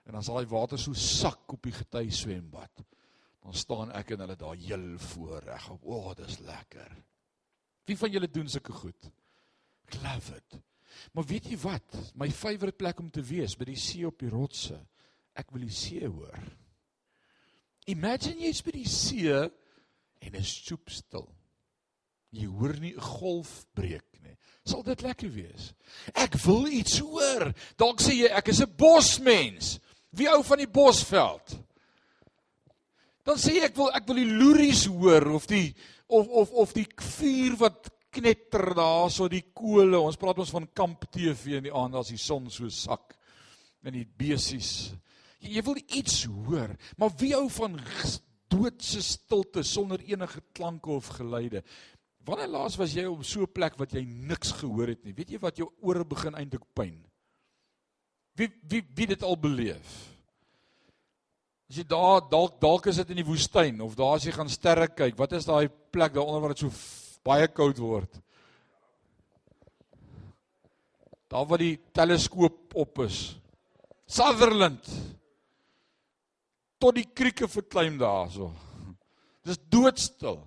En 0.06 0.20
sal 0.22 0.40
daai 0.40 0.52
water 0.52 0.80
so 0.82 0.96
sak 0.98 1.56
op 1.56 1.64
die 1.66 1.76
gety 1.76 2.08
swembad. 2.14 2.84
Dan 3.46 3.56
staan 3.56 3.92
ek 3.96 4.16
en 4.16 4.24
hulle 4.26 4.38
daar 4.40 4.56
heel 4.58 4.88
voor 5.12 5.44
reg 5.46 5.68
op. 5.76 5.84
O, 5.86 6.00
oh, 6.00 6.16
dis 6.18 6.40
lekker. 6.44 6.96
Wie 7.86 7.98
van 7.98 8.12
julle 8.12 8.30
doen 8.32 8.50
sulke 8.50 8.74
goed? 8.74 9.12
Ek 9.86 10.00
love 10.02 10.36
it. 10.36 10.58
Maar 11.14 11.28
weet 11.30 11.50
jy 11.52 11.58
wat? 11.62 11.98
My 12.18 12.30
favourite 12.32 12.78
plek 12.80 13.00
om 13.04 13.10
te 13.12 13.24
wees 13.26 13.56
by 13.60 13.68
die 13.70 13.80
see 13.80 14.06
op 14.08 14.20
die 14.20 14.32
rotse. 14.32 14.78
Ek 15.36 15.52
wil 15.54 15.66
die 15.68 15.76
see 15.76 16.08
hoor. 16.08 16.40
Imagine 17.92 18.48
jy's 18.48 18.64
by 18.66 18.74
die 18.74 18.90
see 18.90 19.34
en 19.36 20.38
is 20.40 20.54
soep 20.66 20.90
stil. 20.90 21.28
Jy 22.36 22.48
hoor 22.50 22.76
nie 22.82 22.96
'n 22.96 23.00
golf 23.00 23.66
breek 23.74 24.20
nie. 24.24 24.36
Sal 24.66 24.84
dit 24.84 25.02
lekker 25.02 25.30
wees? 25.30 25.74
Ek 26.14 26.34
wil 26.46 26.68
iets 26.68 27.00
hoor. 27.00 27.54
Dalk 27.78 28.02
sê 28.02 28.16
jy 28.16 28.28
ek 28.28 28.48
is 28.50 28.62
'n 28.62 28.76
bosmens. 28.76 29.80
Wie 30.16 30.28
hou 30.28 30.44
van 30.44 30.58
die 30.58 30.68
Bosveld? 30.72 31.58
Dan 33.26 33.38
sê 33.38 33.64
ek 33.66 33.76
wil 33.76 33.92
ek 33.92 34.06
wil 34.08 34.16
die 34.16 34.32
loeries 34.32 34.86
hoor 34.86 35.34
of 35.36 35.48
die 35.48 35.76
of 36.08 36.28
of 36.28 36.52
of 36.52 36.74
die 36.74 36.88
vuur 36.88 37.58
wat 37.58 37.90
knetter 38.16 38.74
daar 38.76 39.10
so 39.12 39.28
die 39.32 39.44
kole. 39.54 40.00
Ons 40.00 40.20
praat 40.20 40.40
ons 40.40 40.54
van 40.56 40.68
kamp 40.74 41.08
TV 41.12 41.58
in 41.60 41.68
die 41.68 41.74
aand 41.76 41.98
as 42.00 42.14
die 42.14 42.22
son 42.22 42.50
so 42.50 42.70
sak 42.70 43.18
in 43.86 43.98
die 44.00 44.06
besies. 44.06 44.94
Jy, 45.42 45.58
jy 45.58 45.66
wil 45.68 45.82
iets 45.84 46.24
hoor, 46.30 46.74
maar 46.98 47.14
wie 47.20 47.34
hou 47.36 47.48
van 47.60 47.78
doodse 48.52 49.02
stilte 49.04 49.66
sonder 49.66 50.02
enige 50.08 50.42
klanke 50.56 50.94
of 50.96 51.12
geluide? 51.18 51.64
Wanneer 52.26 52.50
laas 52.50 52.78
was 52.82 52.96
jy 52.98 53.06
op 53.06 53.24
so 53.24 53.44
'n 53.44 53.54
plek 53.54 53.78
wat 53.78 53.94
jy 53.94 54.06
niks 54.06 54.52
gehoor 54.52 54.88
het 54.88 55.04
nie? 55.04 55.14
Weet 55.14 55.32
jy 55.32 55.40
wat 55.40 55.58
jou 55.58 55.70
ore 55.82 56.06
begin 56.06 56.34
eintlik 56.34 56.66
pyn? 56.74 57.06
Wie 58.36 58.50
wie 58.64 58.84
wie 58.96 59.08
dit 59.08 59.24
al 59.24 59.38
beleef? 59.38 60.15
As 61.70 61.80
jy 61.80 61.86
daar 61.90 62.22
dalk 62.30 62.60
dalk 62.62 62.92
is 62.92 63.00
dit 63.02 63.14
in 63.16 63.22
die 63.24 63.28
woestyn 63.28 63.82
of 63.82 63.96
daar 63.98 64.20
as 64.20 64.28
jy 64.28 64.34
gaan 64.36 64.52
sterre 64.52 64.88
kyk, 64.92 65.18
wat 65.18 65.34
is 65.34 65.48
daai 65.48 65.68
plek 65.68 66.14
daaronder 66.14 66.44
waar 66.44 66.54
dit 66.54 66.66
so 66.66 66.74
baie 67.26 67.48
koud 67.50 67.82
word? 67.82 68.22
Daar 71.32 71.48
waar 71.50 71.64
die 71.64 71.78
teleskoop 71.96 72.76
op 72.78 73.02
is. 73.08 73.36
Sutherland. 74.06 74.86
Tot 76.78 77.00
die 77.00 77.08
krieke 77.10 77.50
verklim 77.50 77.98
daarso. 77.98 78.52
Dis 79.46 79.58
doodstil. 79.58 80.38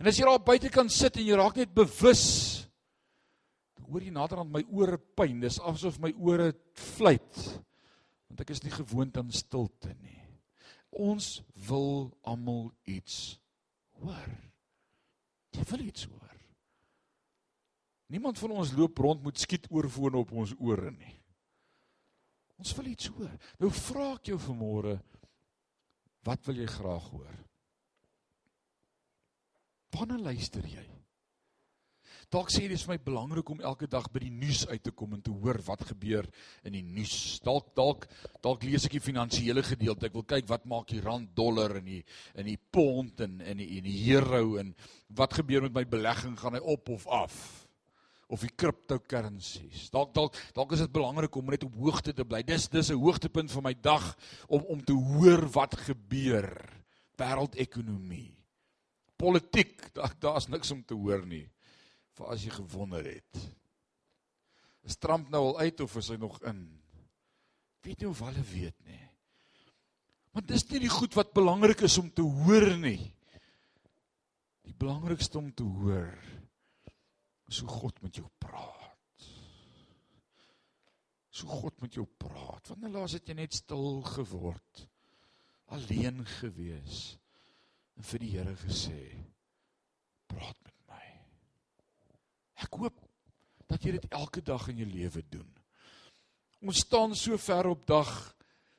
En 0.00 0.08
as 0.08 0.16
jy 0.16 0.24
daar 0.24 0.40
buite 0.44 0.72
kan 0.72 0.88
sit 0.92 1.20
en 1.20 1.28
jy 1.28 1.36
raak 1.36 1.60
net 1.60 1.74
bewus 1.76 2.24
hoor 3.86 4.02
jy 4.02 4.12
naderhand 4.14 4.50
my 4.52 4.62
ore 4.74 4.98
pyn. 5.18 5.40
Dis 5.42 5.60
asof 5.62 6.00
my 6.02 6.12
ore 6.18 6.50
fluit. 6.96 7.42
Want 8.26 8.42
ek 8.42 8.52
is 8.56 8.64
nie 8.64 8.74
gewoond 8.74 9.16
aan 9.20 9.30
stilte 9.34 9.92
nie. 9.94 10.15
Ons 10.96 11.42
wil 11.68 12.08
almal 12.24 12.70
iets 12.88 13.36
hoor. 14.00 14.30
Jy 15.56 15.64
wil 15.70 15.84
iets 15.84 16.06
hoor. 16.08 16.34
Niemand 18.12 18.38
van 18.38 18.54
ons 18.54 18.72
loop 18.76 18.98
rond 19.02 19.24
met 19.26 19.40
skietoorfone 19.40 20.22
op 20.22 20.32
ons 20.32 20.54
ore 20.62 20.92
nie. 20.94 21.16
Ons 22.56 22.72
wil 22.78 22.92
iets 22.92 23.10
hoor. 23.12 23.32
Nou 23.60 23.70
vra 23.74 24.12
ek 24.14 24.30
jou 24.30 24.38
vanmôre, 24.40 24.96
wat 26.24 26.46
wil 26.48 26.62
jy 26.62 26.68
graag 26.70 27.10
hoor? 27.12 27.34
Wanneer 29.96 30.22
luister 30.30 30.64
jy? 30.68 30.84
Dalk 32.26 32.48
sê 32.50 32.64
dit 32.66 32.74
is 32.74 32.82
vir 32.82 32.96
my 32.96 33.02
belangrik 33.06 33.50
om 33.52 33.60
elke 33.62 33.86
dag 33.86 34.08
by 34.10 34.18
die 34.24 34.32
nuus 34.34 34.64
uit 34.66 34.82
te 34.82 34.90
kom 34.90 35.12
en 35.14 35.20
te 35.22 35.30
hoor 35.30 35.60
wat 35.62 35.84
gebeur 35.86 36.26
in 36.66 36.74
die 36.74 36.82
nuus. 36.82 37.38
Dalk 37.44 37.68
dalk 37.78 38.08
dalk 38.42 38.66
lees 38.66 38.88
ek 38.88 38.96
die 38.96 39.04
finansiële 39.04 39.62
gedeelte. 39.62 40.08
Ek 40.08 40.16
wil 40.16 40.26
kyk 40.26 40.48
wat 40.50 40.66
maak 40.66 40.90
die 40.90 41.04
rand 41.04 41.30
dollar 41.38 41.76
en 41.78 41.86
die 41.86 42.00
in 42.34 42.50
die 42.50 42.58
pond 42.58 43.22
en 43.22 43.38
in 43.46 43.62
die 43.62 43.68
in 43.78 43.86
die 43.86 44.00
euro 44.16 44.58
en 44.58 44.74
wat 45.14 45.38
gebeur 45.38 45.68
met 45.68 45.78
my 45.78 45.86
belegging 45.86 46.34
gaan 46.40 46.58
hy 46.58 46.64
op 46.66 46.90
of 46.96 47.06
af? 47.06 47.38
Of 48.26 48.42
die 48.42 48.54
cryptocurrencies. 48.58 49.86
Dalk 49.94 50.10
dalk 50.18 50.34
dalk 50.56 50.74
is 50.74 50.82
dit 50.82 50.96
belangrik 50.98 51.38
om 51.38 51.54
net 51.54 51.62
op 51.62 51.78
hoogte 51.78 52.10
te 52.10 52.26
bly. 52.26 52.42
Dis 52.42 52.66
dis 52.66 52.90
'n 52.90 52.98
hoogtepunt 52.98 53.54
van 53.54 53.70
my 53.70 53.74
dag 53.78 54.16
om 54.48 54.66
om 54.66 54.82
te 54.82 54.98
hoor 54.98 55.46
wat 55.54 55.78
gebeur. 55.78 56.50
Wêreldekonomie. 57.16 58.34
Politiek, 59.16 59.94
daar's 59.94 60.18
daar 60.20 60.50
niks 60.50 60.70
om 60.70 60.82
te 60.84 60.94
hoor 60.94 61.22
nie 61.24 61.46
vir 62.16 62.32
as 62.32 62.44
jy 62.46 62.52
gewonder 62.54 63.04
het. 63.08 63.42
Is 64.86 64.98
Trump 65.02 65.28
nou 65.32 65.42
al 65.50 65.66
uit 65.66 65.80
of 65.82 65.96
is 66.00 66.12
hy 66.12 66.18
nog 66.20 66.38
in? 66.46 66.62
Weet 67.86 68.02
nie 68.02 68.08
of 68.10 68.22
hulle 68.24 68.44
weet 68.52 68.78
nie. 68.86 69.02
Want 70.36 70.48
dis 70.50 70.66
nie 70.70 70.82
die 70.84 70.92
goed 70.92 71.14
wat 71.16 71.34
belangrik 71.36 71.84
is 71.86 71.96
om 71.98 72.10
te 72.12 72.24
hoor 72.24 72.68
nie. 72.80 73.00
Die 74.66 74.74
belangrikste 74.76 75.40
om 75.40 75.52
te 75.54 75.64
hoor 75.64 76.12
is 77.46 77.60
hoe 77.62 77.70
God 77.70 78.02
met 78.02 78.18
jou 78.18 78.26
praat. 78.42 79.26
So 81.30 81.48
God 81.62 81.80
met 81.84 81.94
jou 81.94 82.06
praat. 82.18 82.72
Wanneer 82.72 82.96
laas 82.96 83.14
het 83.16 83.28
jy 83.28 83.36
net 83.38 83.54
stil 83.54 84.00
geword? 84.08 84.86
Alleen 85.74 86.22
gewees 86.38 87.16
en 87.96 88.06
vir 88.06 88.22
die 88.22 88.32
Here 88.36 88.54
gesê 88.60 89.00
praat 90.30 90.58
met 90.64 90.75
Ek 92.62 92.72
hoop 92.80 93.02
dat 93.66 93.84
jy 93.84 93.96
dit 93.98 94.08
elke 94.14 94.42
dag 94.44 94.68
in 94.70 94.82
jou 94.84 94.88
lewe 94.88 95.22
doen. 95.30 95.48
Ons 96.64 96.84
staan 96.86 97.14
so 97.18 97.36
ver 97.38 97.68
op 97.72 97.86
dag 97.86 98.12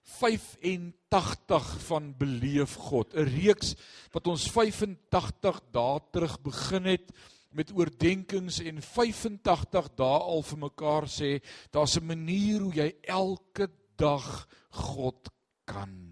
85 0.08 1.68
van 1.84 2.14
beleef 2.18 2.76
God, 2.90 3.14
'n 3.14 3.28
reeks 3.28 3.76
wat 4.14 4.28
ons 4.28 4.48
85 4.52 5.62
dae 5.72 6.00
terug 6.12 6.40
begin 6.42 6.86
het 6.86 7.12
met 7.52 7.72
oordeenkings 7.72 8.60
en 8.60 8.82
85 8.82 9.90
dae 9.96 10.20
al 10.20 10.44
vir 10.44 10.58
mekaar 10.58 11.08
sê, 11.08 11.42
daar's 11.72 11.98
'n 11.98 12.08
manier 12.08 12.62
hoe 12.62 12.74
jy 12.74 12.96
elke 13.04 13.68
dag 13.98 14.48
God 14.70 15.30
kan 15.66 16.07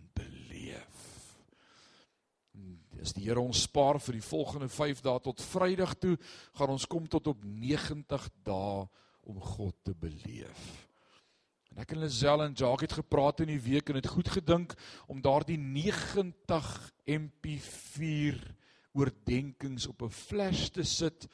As 3.02 3.14
die 3.14 3.26
Here 3.28 3.42
ons 3.42 3.66
spaar 3.68 4.00
vir 4.00 4.20
die 4.20 4.26
volgende 4.26 4.70
5 4.70 5.02
dae 5.02 5.20
tot 5.20 5.42
Vrydag 5.42 5.96
toe, 6.00 6.18
gaan 6.58 6.70
ons 6.70 6.88
kom 6.88 7.08
tot 7.08 7.28
op 7.28 7.44
90 7.44 8.30
dae 8.44 8.88
om 9.26 9.40
God 9.42 9.76
te 9.84 9.94
beleef. 9.94 10.86
En 11.76 11.82
ek 11.84 11.92
en 11.92 12.06
Lisel 12.06 12.44
en 12.46 12.54
Jacques 12.56 12.88
het 12.88 13.00
gepraat 13.02 13.42
in 13.44 13.50
die 13.52 13.60
week 13.60 13.90
en 13.90 13.98
het 14.00 14.08
goed 14.08 14.30
gedink 14.32 14.78
om 15.12 15.20
daardie 15.20 15.58
90 15.60 16.70
MP4 17.18 18.40
oordeenkings 18.96 19.90
op 19.92 20.06
'n 20.06 20.10
flash 20.10 20.70
te 20.70 20.84
sit 20.84 21.28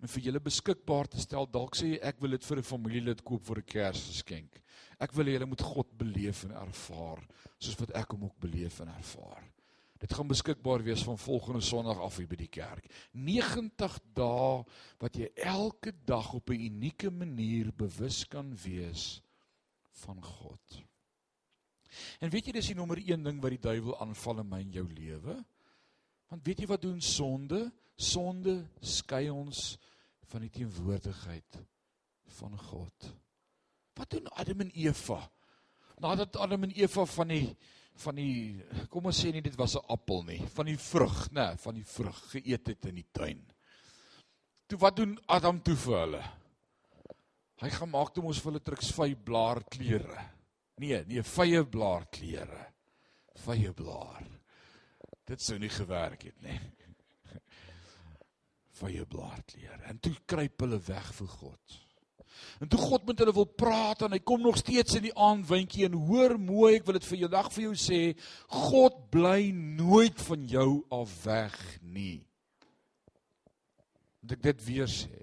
en 0.00 0.08
vir 0.08 0.22
julle 0.22 0.40
beskikbaar 0.40 1.08
te 1.08 1.20
stel. 1.20 1.46
Dalk 1.46 1.76
sê 1.76 1.92
jy 1.92 1.98
ek 2.02 2.20
wil 2.20 2.30
dit 2.30 2.44
vir 2.44 2.58
'n 2.58 2.62
familielid 2.62 3.22
koop 3.22 3.44
vir 3.44 3.58
'n 3.58 3.68
Kersgeskenk. 3.68 4.62
Ek 4.98 5.12
wil 5.12 5.26
hê 5.26 5.32
julle 5.32 5.46
moet 5.46 5.60
God 5.60 5.98
beleef 5.98 6.44
en 6.44 6.52
ervaar 6.52 7.20
soos 7.58 7.78
wat 7.78 7.90
ek 7.94 8.10
hom 8.12 8.24
ook 8.24 8.40
beleef 8.40 8.80
en 8.80 8.88
ervaar. 8.88 9.51
Dit 10.02 10.14
gaan 10.18 10.26
beskikbaar 10.26 10.82
wees 10.82 11.04
van 11.06 11.18
volgende 11.18 11.60
Sondag 11.62 12.00
af 12.02 12.16
hier 12.18 12.26
by 12.26 12.36
die 12.40 12.50
kerk. 12.50 12.88
90 13.14 13.98
dae 14.18 14.64
wat 14.98 15.18
jy 15.18 15.28
elke 15.46 15.92
dag 16.04 16.32
op 16.34 16.50
'n 16.50 16.64
unieke 16.66 17.10
manier 17.10 17.70
bewus 17.70 18.24
kan 18.26 18.50
wees 18.64 19.22
van 20.02 20.18
God. 20.22 20.82
En 22.18 22.30
weet 22.30 22.46
jy 22.46 22.52
dis 22.52 22.72
die 22.72 22.74
nommer 22.74 22.98
1 22.98 23.22
ding 23.22 23.40
wat 23.42 23.54
die 23.54 23.62
duiwel 23.62 24.00
aanval 24.00 24.40
in 24.40 24.48
my 24.48 24.60
en 24.60 24.72
jou 24.72 24.86
lewe? 24.88 25.44
Want 26.28 26.46
weet 26.46 26.64
jy 26.64 26.66
wat 26.66 26.82
doen 26.82 27.00
sonde? 27.00 27.72
Sonde 27.94 28.66
skei 28.80 29.30
ons 29.30 29.78
van 30.32 30.40
die 30.40 30.50
teenwoordigheid 30.50 31.60
van 32.38 32.58
God. 32.58 33.12
Wat 33.94 34.10
doen 34.10 34.26
Adam 34.32 34.60
en 34.60 34.70
Eva? 34.70 35.30
Nadat 36.00 36.36
Adam 36.36 36.62
en 36.62 36.72
Eva 36.72 37.04
van 37.04 37.28
die 37.28 37.56
van 38.02 38.16
die 38.16 38.86
kom 38.90 39.06
ons 39.06 39.18
sê 39.24 39.32
nie 39.32 39.42
dit 39.44 39.56
was 39.56 39.76
'n 39.76 39.86
appel 39.88 40.22
nie, 40.24 40.40
van 40.54 40.66
die 40.66 40.76
vrug, 40.76 41.30
nê, 41.30 41.48
nee, 41.48 41.56
van 41.56 41.74
die 41.74 41.84
vrug 41.84 42.18
geëet 42.32 42.66
het 42.66 42.84
in 42.86 42.94
die 42.94 43.08
tuin. 43.12 43.42
Toe 44.66 44.78
wat 44.78 44.96
doen 44.96 45.18
Adam 45.26 45.62
toe 45.62 45.76
vir 45.76 45.98
hulle? 45.98 46.22
Hy 47.62 47.70
gaan 47.70 47.90
maak 47.90 48.14
toe 48.14 48.24
ons 48.24 48.40
vir 48.40 48.52
hulle 48.52 48.64
truks 48.64 48.90
vy 48.90 49.14
blaar 49.14 49.62
klere. 49.64 50.24
Nee, 50.78 51.04
nee, 51.04 51.22
vye 51.22 51.64
blaar 51.64 52.06
klere. 52.10 52.66
Vye 53.44 53.72
blaar. 53.72 54.24
Dit 55.24 55.40
sou 55.40 55.58
nie 55.58 55.70
gewerk 55.70 56.22
het 56.22 56.40
nie. 56.42 56.58
Vye 58.80 59.04
blaar 59.06 59.42
klere. 59.46 59.82
En 59.86 59.98
toe 59.98 60.14
kruip 60.26 60.60
hulle 60.64 60.80
weg 60.88 61.12
vir 61.14 61.28
God. 61.28 61.81
En 62.62 62.70
toe 62.70 62.80
God 62.80 63.06
met 63.08 63.18
hulle 63.22 63.34
wil 63.34 63.48
praat 63.48 64.04
en 64.06 64.14
hy 64.14 64.20
kom 64.22 64.42
nog 64.44 64.60
steeds 64.60 64.98
in 64.98 65.08
die 65.08 65.16
aandwindjie 65.18 65.88
en 65.88 65.98
hoor 66.08 66.36
mooi, 66.38 66.76
ek 66.78 66.86
wil 66.86 66.98
dit 66.98 67.08
vir 67.08 67.24
jou 67.24 67.32
dag 67.32 67.48
vir 67.54 67.64
jou 67.68 67.74
sê, 67.78 68.02
God 68.70 69.00
bly 69.14 69.50
nooit 69.52 70.22
van 70.28 70.46
jou 70.50 70.68
af 70.94 71.16
weg 71.26 71.58
nie. 71.82 72.22
Moet 74.22 74.38
ek 74.38 74.46
dit 74.52 74.64
weer 74.68 74.90
sê? 74.90 75.22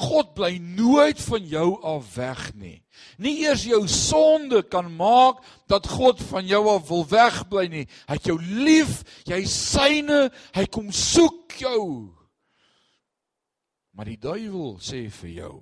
God 0.00 0.34
bly 0.36 0.56
nooit 0.58 1.18
van 1.22 1.46
jou 1.46 1.66
af 1.86 2.14
weg 2.16 2.42
nie. 2.58 2.78
Nie 3.18 3.40
eers 3.44 3.64
jou 3.68 3.82
sonde 3.90 4.62
kan 4.66 4.88
maak 4.96 5.42
dat 5.70 5.88
God 5.88 6.20
van 6.30 6.46
jou 6.46 6.62
af 6.72 6.86
wil 6.88 7.04
wegbly 7.10 7.66
nie. 7.72 7.84
Hy 8.08 8.18
het 8.18 8.30
jou 8.30 8.38
lief, 8.40 9.00
jy 9.28 9.42
syne, 9.50 10.28
hy 10.56 10.64
kom 10.72 10.90
soek 10.94 11.58
jou. 11.62 11.84
Maar 13.96 14.12
die 14.12 14.20
duiwel 14.20 14.78
sê 14.84 15.04
vir 15.20 15.32
jou, 15.42 15.56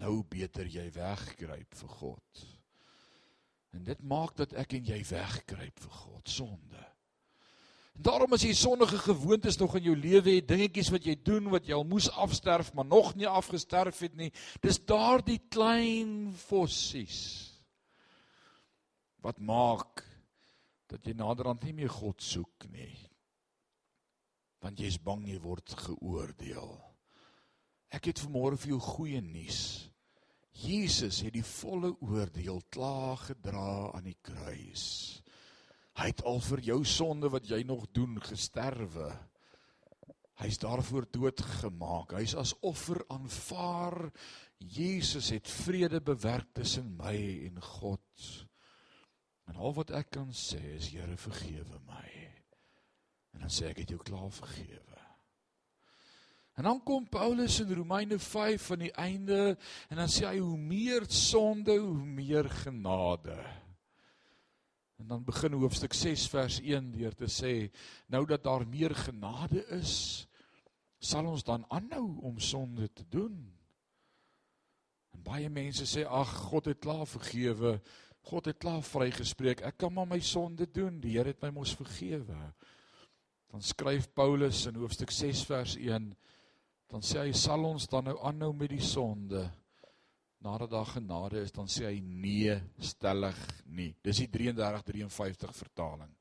nou 0.00 0.20
beter 0.28 0.68
jy 0.70 0.86
wegkruip 0.94 1.78
vir 1.80 1.94
God. 2.00 2.44
En 3.76 3.84
dit 3.84 4.02
maak 4.02 4.36
dat 4.38 4.54
ek 4.56 4.76
en 4.78 4.92
jy 4.92 5.00
wegkruip 5.08 5.80
vir 5.84 5.96
God 6.02 6.30
sonde. 6.32 6.84
En 7.96 8.04
daarom 8.04 8.36
as 8.36 8.44
jy 8.44 8.52
sondige 8.56 8.98
gewoontes 9.00 9.56
nog 9.56 9.78
in 9.78 9.88
jou 9.88 9.96
lewe 9.96 10.36
het, 10.36 10.48
dingetjies 10.48 10.90
wat 10.92 11.06
jy 11.08 11.16
doen 11.24 11.48
wat 11.52 11.68
jy 11.68 11.76
al 11.76 11.86
moes 11.88 12.10
afsterf 12.12 12.74
maar 12.76 12.88
nog 12.88 13.14
nie 13.16 13.28
afgesterf 13.28 14.02
het 14.04 14.16
nie, 14.18 14.30
dis 14.60 14.80
daardie 14.84 15.40
klein 15.48 16.34
fossies 16.46 17.20
wat 19.24 19.40
maak 19.42 20.04
dat 20.86 21.06
jy 21.08 21.16
naderhand 21.18 21.64
nie 21.66 21.74
meer 21.80 21.90
God 21.90 22.22
soek 22.22 22.68
nie. 22.70 22.94
Want 24.62 24.78
jy's 24.80 25.00
bang 25.02 25.24
jy 25.26 25.40
word 25.42 25.72
geoordeel. 25.86 26.76
Ek 27.96 28.10
het 28.10 28.20
vanmôre 28.20 28.58
vir 28.60 28.74
jou 28.74 28.80
goeie 28.82 29.22
nuus. 29.24 29.60
Jesus 30.56 31.22
het 31.24 31.34
die 31.36 31.44
volle 31.44 31.94
oordeel 32.04 32.60
klaar 32.72 33.20
gedra 33.24 33.92
aan 33.96 34.08
die 34.08 34.18
kruis. 34.24 34.84
Hy 35.96 36.10
het 36.10 36.20
al 36.28 36.42
vir 36.44 36.62
jou 36.70 36.82
sonde 36.84 37.30
wat 37.32 37.48
jy 37.48 37.62
nog 37.64 37.86
doen 37.96 38.18
gesterwe. 38.20 39.08
Hy's 40.36 40.60
daarvoor 40.60 41.06
doodgemaak. 41.12 42.12
Hy's 42.18 42.34
as 42.36 42.52
offer 42.60 43.00
aanvaar. 43.12 44.10
Jesus 44.60 45.30
het 45.32 45.48
vrede 45.48 46.02
bewerk 46.04 46.52
tussen 46.56 46.92
my 47.00 47.16
en 47.48 47.62
God. 47.64 48.28
En 49.48 49.56
al 49.56 49.72
wat 49.76 49.94
ek 49.96 50.12
kan 50.18 50.32
sê 50.36 50.60
is 50.76 50.90
Here 50.92 51.16
vergewe 51.16 51.80
my. 51.88 52.08
En 53.36 53.46
dan 53.46 53.52
sê 53.52 53.70
ek 53.72 53.84
het 53.84 53.96
jou 53.96 54.00
klaar 54.04 54.32
vergewe. 54.32 55.05
En 56.56 56.64
dan 56.64 56.82
kom 56.82 57.08
Paulus 57.08 57.60
in 57.60 57.74
Romeine 57.74 58.18
5 58.18 58.62
van 58.66 58.78
die 58.78 58.92
einde 58.92 59.58
en 59.88 59.98
dan 60.00 60.08
sê 60.08 60.24
hy 60.24 60.38
hoe 60.40 60.56
meer 60.56 61.04
sonde, 61.12 61.74
hoe 61.76 62.00
meer 62.00 62.48
genade. 62.62 63.36
En 64.96 65.10
dan 65.10 65.24
begin 65.24 65.52
hoofstuk 65.52 65.92
6 65.92 66.24
vers 66.32 66.56
1 66.64 66.88
deur 66.94 67.12
te 67.12 67.28
sê 67.28 67.52
nou 68.08 68.24
dat 68.24 68.46
daar 68.48 68.64
meer 68.64 68.94
genade 68.96 69.66
is, 69.76 70.24
sal 70.96 71.28
ons 71.28 71.44
dan 71.44 71.66
aanhou 71.68 72.06
om 72.24 72.40
sonde 72.40 72.88
te 72.88 73.04
doen. 73.04 73.36
En 75.12 75.22
baie 75.28 75.52
mense 75.52 75.84
sê 75.84 76.06
ag 76.08 76.32
God 76.48 76.72
het 76.72 76.80
klaar 76.80 77.04
vergewe. 77.04 77.76
God 78.32 78.48
het 78.48 78.58
klaar 78.64 78.80
vrygespreek. 78.82 79.60
Ek 79.60 79.76
kan 79.84 79.92
maar 79.92 80.08
my 80.08 80.22
sonde 80.24 80.64
doen. 80.72 81.02
Die 81.04 81.18
Here 81.18 81.34
het 81.34 81.44
my 81.44 81.52
mos 81.52 81.76
vergewe. 81.76 82.38
Dan 83.52 83.62
skryf 83.62 84.08
Paulus 84.16 84.64
in 84.66 84.80
hoofstuk 84.80 85.12
6 85.12 85.44
vers 85.52 85.76
1 85.76 86.14
dan 86.90 87.02
sê 87.02 87.24
hy 87.26 87.32
sal 87.34 87.64
ons 87.66 87.88
dan 87.90 88.10
nou 88.10 88.16
aanhou 88.26 88.52
met 88.54 88.70
die 88.70 88.82
sonde? 88.82 89.42
Nadat 90.46 90.70
daar 90.70 90.88
genade 90.92 91.40
is 91.42 91.54
dan 91.54 91.68
sê 91.70 91.88
hy 91.88 92.00
nee 92.04 92.54
stellig 92.78 93.38
nie. 93.74 93.90
Dis 94.04 94.22
die 94.22 94.30
3353 94.30 95.56
vertaling. 95.56 96.12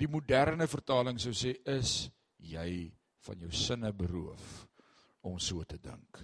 Die 0.00 0.08
moderne 0.10 0.66
vertaling 0.70 1.20
sou 1.20 1.34
sê 1.36 1.54
is 1.68 2.08
jy 2.40 2.88
van 3.26 3.44
jou 3.44 3.50
sinne 3.54 3.92
beroof 3.94 4.46
om 5.28 5.38
so 5.38 5.62
te 5.68 5.78
dink? 5.82 6.22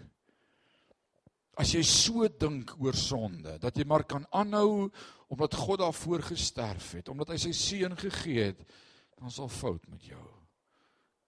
As 1.56 1.72
jy 1.72 1.82
so 1.88 2.26
dink 2.28 2.74
oor 2.82 2.96
sonde 2.98 3.56
dat 3.60 3.76
jy 3.76 3.86
maar 3.88 4.04
kan 4.08 4.26
aanhou 4.32 4.88
omdat 5.32 5.56
God 5.56 5.80
daarvoor 5.84 6.26
gesterf 6.32 6.96
het 6.98 7.12
omdat 7.12 7.32
hy 7.32 7.38
sy 7.46 7.54
seun 7.56 7.96
gegee 8.00 8.50
het 8.50 8.66
dan 9.16 9.32
sal 9.32 9.48
fout 9.48 9.86
met 9.88 10.04
jou. 10.10 10.26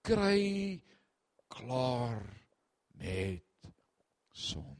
Kry 0.05 0.81
klaar 1.49 2.21
met 2.98 3.72
sonde. 4.32 4.76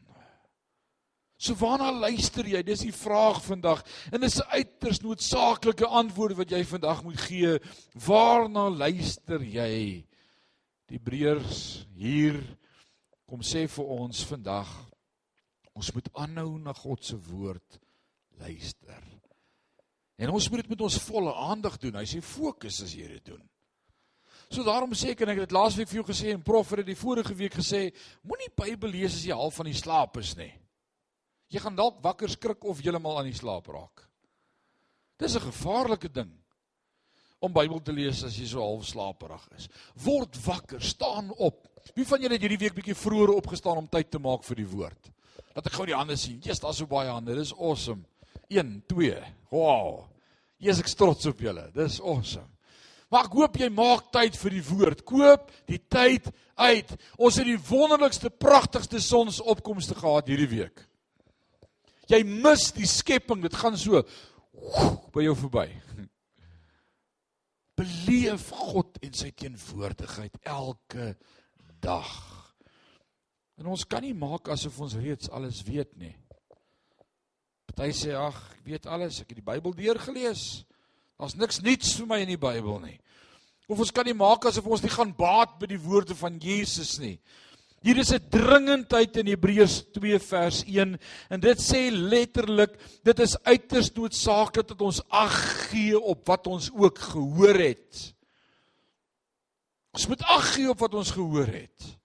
So 1.38 1.54
waarna 1.54 1.92
luister 1.94 2.46
jy? 2.50 2.64
Dis 2.66 2.83
die 2.83 2.94
vraag 2.94 3.38
vandag. 3.44 3.85
En 4.11 4.20
dis 4.20 4.40
'n 4.42 4.50
uiters 4.50 5.00
noodsaaklike 5.00 5.87
antwoord 5.87 6.37
wat 6.37 6.50
jy 6.50 6.64
vandag 6.64 7.02
moet 7.02 7.20
gee. 7.20 7.59
Waarna 7.94 8.68
luister 8.70 9.42
jy? 9.42 10.04
Die 10.88 10.96
Hebreërs 10.98 11.87
hier 11.94 12.42
kom 13.26 13.40
sê 13.40 13.68
vir 13.68 13.85
ons 13.85 14.24
vandag 14.24 14.88
ons 15.78 15.92
moet 15.94 16.09
aanhou 16.18 16.59
na 16.59 16.72
God 16.72 17.04
se 17.04 17.16
woord 17.28 17.78
luister. 18.40 19.02
En 20.18 20.33
ons 20.35 20.48
moet 20.50 20.64
dit 20.64 20.72
met 20.72 20.81
ons 20.81 21.02
volle 21.07 21.35
aandag 21.35 21.76
doen. 21.78 22.00
Hy 22.00 22.07
sê 22.09 22.22
fokus 22.24 22.81
as 22.83 22.94
jy 22.98 23.07
dit 23.07 23.31
doen. 23.31 23.44
So 24.49 24.65
daarom 24.65 24.95
sê 24.97 25.13
ek 25.13 25.23
en 25.23 25.35
ek 25.35 25.43
het 25.43 25.51
dit 25.51 25.57
laasweek 25.57 25.91
vir 25.91 26.01
jou 26.01 26.07
gesê 26.09 26.33
en 26.33 26.43
prof 26.45 26.71
het 26.73 26.81
dit 26.81 26.95
die 26.95 26.99
vorige 26.99 27.35
week 27.37 27.59
gesê, 27.59 27.89
moenie 28.25 28.49
Bybel 28.57 28.95
lees 28.97 29.19
as 29.19 29.27
jy 29.29 29.37
half 29.37 29.59
van 29.61 29.69
die 29.69 29.77
slaap 29.77 30.17
is 30.23 30.33
nie. 30.39 30.53
Jy 31.53 31.61
gaan 31.65 31.77
dalk 31.77 32.01
wakker 32.05 32.33
skrik 32.33 32.65
of 32.65 32.81
heeltemal 32.81 33.21
aan 33.21 33.29
die 33.29 33.37
slaap 33.37 33.69
raak. 33.73 34.07
Dis 35.21 35.37
'n 35.37 35.51
gevaarlike 35.51 36.09
ding 36.09 36.33
om 37.41 37.53
Bybel 37.53 37.81
te 37.81 37.93
lees 37.93 38.25
as 38.25 38.39
jy 38.39 38.47
so 38.47 38.61
half 38.61 38.85
slaperig 38.87 39.49
is. 39.57 39.69
Word 39.95 40.37
wakker, 40.47 40.81
staan 40.81 41.31
op. 41.37 41.69
Wie 41.95 42.05
van 42.05 42.21
julle 42.21 42.35
het 42.35 42.43
hierdie 42.43 42.59
week 42.59 42.75
bietjie 42.75 42.95
vroeër 42.95 43.35
opgestaan 43.37 43.77
om 43.77 43.89
tyd 43.89 44.11
te 44.11 44.19
maak 44.19 44.45
vir 44.45 44.57
die 44.57 44.67
woord? 44.67 45.11
Laat 45.55 45.67
ek 45.67 45.73
gou 45.73 45.87
die 45.87 45.97
hande 45.97 46.17
sien. 46.17 46.41
Jesus, 46.41 46.61
daar's 46.61 46.79
so 46.79 46.87
baie 46.87 47.11
hande. 47.11 47.35
Dis 47.35 47.53
awesome. 47.53 48.05
1 48.49 48.83
2. 48.89 49.23
Wow. 49.51 50.09
Jesus, 50.59 50.81
ek 50.81 50.97
trots 50.97 51.27
op 51.27 51.41
julle. 51.41 51.71
Dis 51.75 52.01
awesome. 52.01 52.58
Maar 53.09 53.25
ek 53.25 53.37
hoop 53.38 53.57
jy 53.57 53.68
maak 53.73 54.11
tyd 54.12 54.37
vir 54.37 54.57
die 54.59 54.64
woord. 54.68 55.03
Koop 55.09 55.49
die 55.71 55.81
tyd 55.81 56.29
uit. 56.61 56.92
Ons 57.16 57.38
het 57.40 57.49
die 57.49 57.61
wonderlikste, 57.71 58.31
pragtigste 58.31 59.01
sonsopkomste 59.01 59.97
gehad 59.97 60.29
hierdie 60.29 60.51
week. 60.53 60.85
Jy 62.09 62.23
mis 62.29 62.71
die 62.77 62.88
skepping, 62.88 63.40
dit 63.44 63.57
gaan 63.57 63.77
so 63.81 64.03
by 65.14 65.25
jou 65.25 65.35
verby. 65.44 65.66
Beleef 67.79 68.49
God 68.59 68.99
en 69.05 69.16
sy 69.16 69.31
teenwoordigheid 69.37 70.40
elke 70.49 71.12
dag. 71.85 72.12
En 73.59 73.68
ons 73.73 73.85
kan 73.90 74.05
nie 74.05 74.16
maak 74.16 74.51
asof 74.53 74.81
ons 74.85 74.97
reeds 75.01 75.31
alles 75.35 75.61
weet 75.66 75.94
nie. 76.01 76.14
Party 77.68 77.92
sê 77.94 78.14
ag, 78.18 78.37
ek 78.59 78.64
weet 78.66 78.88
alles, 78.90 79.21
ek 79.23 79.33
het 79.33 79.40
die 79.40 79.47
Bybel 79.47 79.75
deurgelees. 79.77 80.64
Daar's 81.18 81.35
niks 81.35 81.59
nuuts 81.66 81.96
vir 81.98 82.07
my 82.07 82.20
in 82.22 82.31
die 82.31 82.40
Bybel 82.40 82.78
nie. 82.85 82.96
Of 83.68 83.83
ons 83.83 83.90
kan 83.92 84.07
nie 84.07 84.16
maak 84.16 84.46
asof 84.48 84.66
ons 84.70 84.85
nie 84.85 84.92
gaan 84.92 85.11
baat 85.16 85.59
by 85.59 85.66
die 85.68 85.81
woorde 85.83 86.14
van 86.16 86.38
Jesus 86.40 86.96
nie. 87.02 87.18
Hier 87.83 87.98
is 87.98 88.12
'n 88.12 88.31
dringendheid 88.31 89.16
in 89.16 89.26
Hebreërs 89.26 89.92
2 89.94 90.18
vers 90.18 90.64
1 90.66 90.98
en 91.31 91.40
dit 91.40 91.59
sê 91.59 91.90
letterlik 91.90 92.78
dit 93.04 93.18
is 93.20 93.37
uiters 93.44 93.92
noodsaaklik 93.94 94.66
dat 94.68 94.83
ons 94.83 95.02
ag 95.11 95.68
gee 95.70 95.98
op 95.98 96.26
wat 96.26 96.46
ons 96.46 96.70
ook 96.70 96.98
gehoor 96.98 97.54
het. 97.54 98.14
Ons 99.94 100.07
moet 100.09 100.22
ag 100.22 100.54
gee 100.54 100.70
op 100.70 100.78
wat 100.78 100.94
ons 100.94 101.11
gehoor 101.11 101.46
het. 101.46 101.98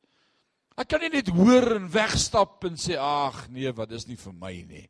Ek 0.77 0.87
kan 0.87 1.01
nie 1.01 1.09
net 1.09 1.29
hoor 1.29 1.75
en 1.75 1.89
wegstap 1.89 2.63
en 2.65 2.77
sê 2.77 2.97
ag 2.97 3.49
nee, 3.49 3.71
wat 3.71 3.91
is 3.91 4.07
nie 4.07 4.17
vir 4.17 4.33
my 4.33 4.53
nie. 4.67 4.89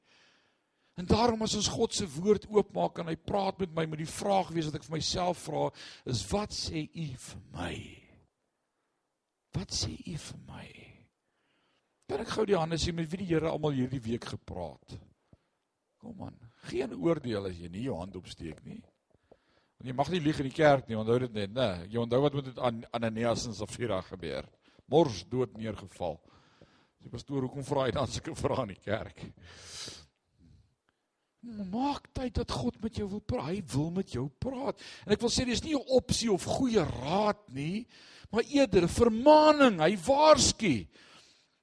En 1.00 1.08
daarom 1.10 1.42
as 1.42 1.56
ons 1.58 1.72
God 1.74 1.94
se 1.96 2.06
woord 2.20 2.46
oopmaak 2.54 3.02
en 3.02 3.10
hy 3.10 3.16
praat 3.18 3.64
met 3.64 3.72
my 3.74 3.88
met 3.90 4.04
die 4.04 4.10
vraag 4.10 4.52
wees 4.54 4.70
wat 4.70 4.78
ek 4.78 4.86
vir 4.86 4.98
myself 5.00 5.42
vra 5.48 5.66
is 6.10 6.22
wat 6.30 6.54
sê 6.54 6.86
u 6.86 7.08
vir 7.26 7.44
my? 7.56 7.76
Wat 9.58 9.74
sê 9.74 9.94
u 9.96 10.18
vir 10.28 10.44
my? 10.50 10.68
Kan 12.10 12.22
ek 12.22 12.34
gou 12.36 12.46
die 12.46 12.60
hande 12.60 12.78
sien 12.78 12.98
met 12.98 13.10
wie 13.10 13.24
die 13.24 13.32
Here 13.32 13.50
almal 13.50 13.74
hierdie 13.74 14.02
week 14.06 14.28
gepraat? 14.36 14.98
Kom 16.04 16.20
aan, 16.28 16.38
geen 16.68 16.94
oordeel 16.94 17.50
as 17.50 17.58
jy 17.58 17.72
nie 17.74 17.88
jou 17.88 17.98
hand 17.98 18.18
opsteek 18.20 18.60
nie. 18.68 18.82
En 19.82 19.90
jy 19.90 19.96
mag 19.98 20.12
nie 20.14 20.22
lieg 20.22 20.38
in 20.44 20.50
die 20.50 20.56
kerk 20.56 20.86
nie, 20.88 21.00
onthou 21.00 21.18
dit 21.26 21.34
net, 21.34 21.56
né? 21.56 21.70
Jy 21.90 22.04
onthou 22.04 22.22
wat 22.28 22.38
met 22.38 22.62
Ananias 22.94 23.48
en 23.50 23.58
Safira 23.58 23.98
gebeur. 24.06 24.46
Mors 24.92 25.24
dood 25.32 25.58
neergeval. 25.58 26.20
Die 27.04 27.12
pastoor, 27.12 27.48
hoekom 27.48 27.66
vra 27.68 27.88
hy 27.88 27.96
dan 27.96 28.08
sulke 28.12 28.36
vrae 28.38 28.68
in 28.68 28.76
die 28.76 28.84
kerk? 28.84 29.26
Maak 31.44 32.06
tyd 32.16 32.38
dat 32.40 32.52
God 32.56 32.78
met 32.80 32.96
jou 32.96 33.10
wil 33.12 33.20
praat. 33.20 33.50
Hy 33.52 33.62
wil 33.74 33.90
met 33.92 34.14
jou 34.16 34.30
praat. 34.40 34.80
En 35.04 35.12
ek 35.12 35.24
wil 35.24 35.32
sê 35.34 35.44
dis 35.46 35.64
nie 35.64 35.76
'n 35.76 35.90
opsie 35.92 36.32
of 36.32 36.44
goeie 36.44 36.80
raad 36.80 37.42
nie, 37.52 37.86
maar 38.32 38.44
eerder 38.48 38.84
'n 38.84 38.88
vermaaning. 38.88 39.80
Hy 39.80 39.98
waarsku. 39.98 40.88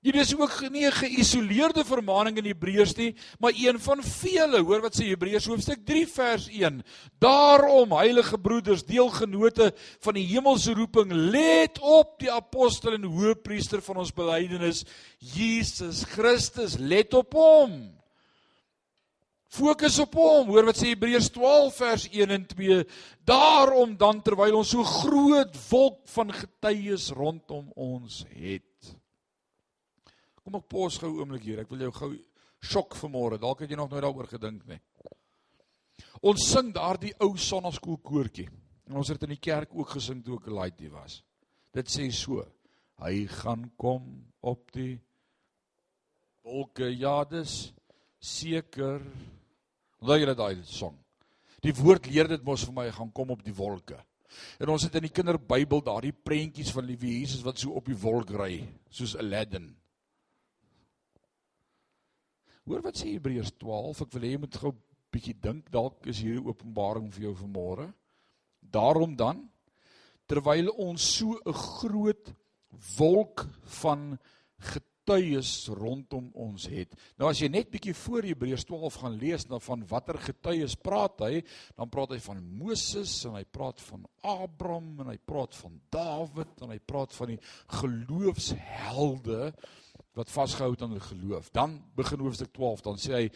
Hier 0.01 0.15
is 0.15 0.35
ook 0.37 0.71
nie 0.71 0.87
'n 0.87 0.93
geïsoleerde 0.93 1.85
vermaaning 1.85 2.37
in 2.39 2.45
Hebreërs 2.45 2.97
nie, 2.97 3.15
maar 3.39 3.53
een 3.57 3.79
van 3.79 4.03
vele. 4.03 4.63
Hoor 4.63 4.81
wat 4.81 4.97
sê 4.97 5.09
Hebreërs 5.09 5.47
hoofstuk 5.47 5.85
3 5.85 6.07
vers 6.09 6.49
1. 6.49 6.83
Daarom, 7.19 7.93
heilige 7.93 8.39
broeders, 8.39 8.85
deelgenote 8.85 9.75
van 10.01 10.15
die 10.15 10.27
hemelse 10.27 10.73
roeping, 10.73 11.13
let 11.13 11.79
op 11.81 12.19
die 12.19 12.33
apostel 12.33 12.93
en 12.93 13.05
hoëpriester 13.05 13.83
van 13.83 13.97
ons 13.97 14.13
belydenis, 14.13 14.85
Jesus 15.19 16.05
Christus. 16.05 16.77
Let 16.79 17.15
op 17.15 17.33
hom. 17.33 18.00
Fokus 19.51 19.99
op 19.99 20.15
hom. 20.15 20.53
Hoor 20.53 20.71
wat 20.71 20.79
sê 20.79 20.93
Hebreërs 20.93 21.33
12 21.35 21.77
vers 21.77 22.07
1 22.13 22.31
en 22.31 22.47
2. 22.47 22.85
Daarom 23.27 23.97
dan 23.99 24.23
terwyl 24.23 24.61
ons 24.63 24.71
so 24.77 24.87
groot 24.87 25.57
wolk 25.71 26.03
van 26.15 26.31
getuies 26.33 27.11
rondom 27.17 27.73
ons 27.75 28.25
het 28.31 28.65
Kom 30.51 30.57
ek 30.57 30.71
pos 30.73 30.97
gou 30.99 31.11
'n 31.11 31.21
oomblik 31.21 31.45
hier. 31.45 31.61
Ek 31.61 31.71
wil 31.71 31.79
jou 31.79 31.93
gou 31.93 32.11
sjok 32.61 32.97
vanmôre. 32.97 33.39
Dalk 33.39 33.61
het 33.61 33.71
jy 33.71 33.77
nog 33.77 33.91
nooit 33.91 34.03
daaroor 34.03 34.27
gedink 34.27 34.67
nie. 34.67 34.81
Ons 36.23 36.49
sing 36.51 36.73
daardie 36.73 37.15
ou 37.21 37.37
sonnaskool 37.37 37.99
koortjie. 37.99 38.49
En 38.89 38.97
ons 38.97 39.09
het 39.09 39.23
in 39.23 39.29
die 39.29 39.41
kerk 39.41 39.71
ook 39.73 39.91
gesing 39.91 40.25
toe 40.25 40.37
ek 40.37 40.49
'n 40.49 40.55
laaitie 40.55 40.91
was. 40.91 41.23
Dit 41.73 41.87
sê 41.87 42.11
so: 42.11 42.45
Hy 42.99 43.27
gaan 43.27 43.71
kom 43.77 44.33
op 44.41 44.73
die 44.73 45.01
wolke. 46.43 46.91
Ja, 46.99 47.25
dis 47.25 47.73
seker. 48.19 49.01
Onthou 50.01 50.17
julle 50.21 50.37
daai 50.37 50.63
song? 50.65 50.97
Die 51.61 51.75
woord 51.77 52.09
leer 52.09 52.29
dit 52.31 52.45
mos 52.45 52.65
vir 52.65 52.77
my 52.77 52.87
gaan 52.95 53.11
kom 53.13 53.35
op 53.35 53.43
die 53.45 53.55
wolke. 53.57 53.99
En 54.63 54.73
ons 54.73 54.87
het 54.87 54.95
in 54.97 55.05
die 55.05 55.13
kinderbybel 55.13 55.83
daardie 55.85 56.15
prentjies 56.15 56.71
van 56.73 56.87
liewe 56.89 57.11
Jesus 57.11 57.45
wat 57.45 57.61
so 57.61 57.75
op 57.77 57.91
die 57.91 57.99
wolk 58.01 58.33
ry, 58.39 58.63
soos 58.89 59.17
Aladdin. 59.21 59.69
Hoor 62.65 62.85
wat 62.87 63.01
sê 63.01 63.11
Hebreërs 63.13 63.53
12. 63.59 64.05
Ek 64.07 64.13
wil 64.15 64.25
hê 64.25 64.33
jy 64.35 64.41
moet 64.41 64.61
gou 64.63 64.73
'n 64.73 64.83
bietjie 65.13 65.35
dink. 65.35 65.71
Dalk 65.71 66.07
is 66.07 66.21
hierdie 66.23 66.47
openbaring 66.47 67.11
vir 67.13 67.23
jou 67.29 67.35
vanmôre. 67.35 67.93
Daarom 68.63 69.17
dan 69.17 69.51
terwyl 70.27 70.71
ons 70.79 71.03
so 71.03 71.37
'n 71.45 71.53
groot 71.53 72.33
wolk 72.97 73.49
van 73.83 74.19
getuies 74.59 74.90
rondom 75.75 76.31
ons 76.35 76.67
het. 76.71 76.95
Nou 77.19 77.31
as 77.31 77.41
jy 77.43 77.49
net 77.51 77.71
bietjie 77.73 77.95
voor 77.95 78.23
Hebreërs 78.29 78.65
12 78.69 78.99
gaan 79.03 79.19
lees 79.19 79.47
na 79.51 79.59
van 79.59 79.85
watter 79.91 80.19
getuies 80.19 80.77
praat 80.79 81.21
hy, 81.27 81.43
dan 81.77 81.91
praat 81.91 82.15
hy 82.15 82.21
van 82.25 82.43
Moses 82.61 83.25
en 83.27 83.35
hy 83.35 83.45
praat 83.45 83.81
van 83.89 84.07
Abraham 84.23 85.01
en 85.01 85.11
hy 85.13 85.19
praat 85.19 85.55
van 85.59 85.81
Dawid 85.91 86.63
en 86.63 86.71
hy 86.71 86.79
praat 86.79 87.15
van 87.17 87.35
die 87.35 87.41
geloofshelde 87.81 89.53
wat 90.19 90.31
vasgehou 90.31 90.73
het 90.75 90.83
aan 90.83 90.95
hulle 90.95 91.09
geloof. 91.09 91.51
Dan 91.55 91.79
begin 91.97 92.23
hoofstuk 92.25 92.53
12, 92.53 92.85
dan 92.87 92.99
sê 93.01 93.15
hy 93.15 93.27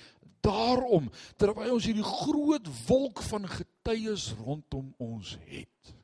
daarom 0.45 1.09
terwyl 1.41 1.77
ons 1.77 1.89
hierdie 1.89 2.05
groot 2.05 2.69
wolk 2.89 3.23
van 3.31 3.49
getuies 3.49 4.33
rondom 4.43 4.93
ons 5.03 5.37
het. 5.49 5.95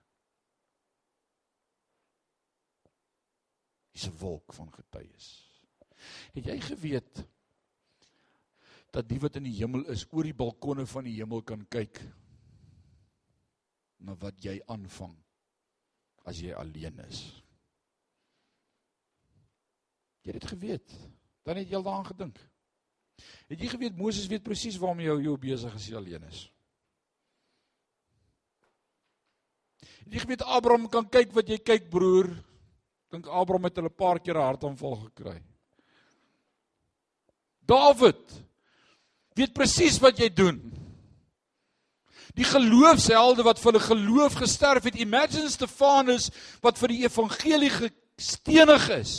Dis 3.93 4.09
'n 4.09 4.17
wolk 4.19 4.53
van 4.55 4.73
getuies. 4.73 5.50
Het 6.35 6.47
jy 6.53 6.59
geweet 6.61 7.25
dat 8.91 9.09
die 9.09 9.21
wat 9.23 9.37
in 9.39 9.47
die 9.47 9.57
hemel 9.59 9.85
is 9.93 10.07
oor 10.11 10.27
die 10.27 10.37
balkonne 10.37 10.87
van 10.87 11.07
die 11.07 11.17
hemel 11.19 11.43
kan 11.47 11.63
kyk 11.71 12.01
na 14.01 14.17
wat 14.19 14.39
jy 14.43 14.57
aanvang 14.67 15.15
as 16.27 16.41
jy 16.43 16.55
alleen 16.57 16.99
is? 17.07 17.23
Jy 20.21 20.33
het 20.33 20.41
dit 20.41 20.51
geweet. 20.53 20.97
Dan 21.47 21.57
het 21.57 21.69
jy 21.69 21.77
al 21.79 21.85
daaraan 21.87 22.11
gedink. 22.11 22.41
Het 23.51 23.61
jy 23.61 23.69
geweet 23.73 23.97
Moses 23.97 24.29
weet 24.29 24.45
presies 24.45 24.79
waarmee 24.81 25.09
jou 25.09 25.21
jou 25.23 25.37
besig 25.41 25.75
is 25.77 25.93
alleen 25.97 26.25
is? 26.29 26.45
Het 30.05 30.17
jy 30.17 30.25
geweet 30.25 30.45
Abraham 30.45 30.89
kan 30.93 31.09
kyk 31.09 31.33
wat 31.37 31.49
jy 31.49 31.59
kyk 31.59 31.91
broer? 31.93 32.31
Dink 33.11 33.27
Abraham 33.27 33.67
het 33.69 33.77
hulle 33.77 33.91
'n 33.91 33.97
paar 33.97 34.21
keer 34.21 34.37
'n 34.37 34.49
hartaanval 34.49 34.97
gekry. 35.09 35.43
Dawid 37.71 38.39
weet 39.39 39.55
presies 39.57 39.99
wat 40.03 40.19
jy 40.21 40.29
doen. 40.35 40.59
Die 42.39 42.47
geloofshelde 42.47 43.45
wat 43.47 43.61
vir 43.61 43.73
hulle 43.73 43.85
geloof 43.85 44.39
gesterf 44.43 44.87
het. 44.87 44.99
Imagine 45.01 45.51
Stefanus 45.51 46.29
wat 46.65 46.79
vir 46.81 46.95
die 46.95 47.03
evangelie 47.07 47.71
gestenig 47.75 48.87
is. 49.01 49.15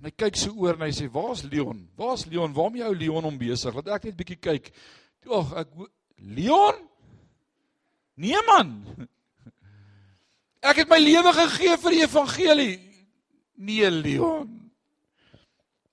En 0.00 0.08
hy 0.08 0.14
kyk 0.16 0.38
so 0.40 0.54
oor 0.56 0.78
en 0.78 0.86
hy 0.86 0.92
sê: 0.96 1.10
"Waar's 1.12 1.42
Leon? 1.44 1.82
Waar's 1.96 2.24
Leon? 2.26 2.54
Waarom 2.56 2.76
jy 2.76 2.86
ou 2.88 2.94
Leon 2.96 3.26
hom 3.28 3.38
besig? 3.38 3.74
Laat 3.74 3.90
ek 3.98 4.08
net 4.08 4.16
bietjie 4.16 4.38
kyk." 4.40 4.70
Ag, 5.28 5.52
ek 5.64 5.74
Leon? 6.16 6.78
Nee 8.16 8.40
man. 8.46 8.72
Ek 10.60 10.82
het 10.82 10.88
my 10.88 10.98
lewe 11.00 11.32
gegee 11.32 11.76
vir 11.82 11.94
die 11.96 12.02
evangelie. 12.04 12.74
Nee 13.56 13.90
Leon. 13.90 14.49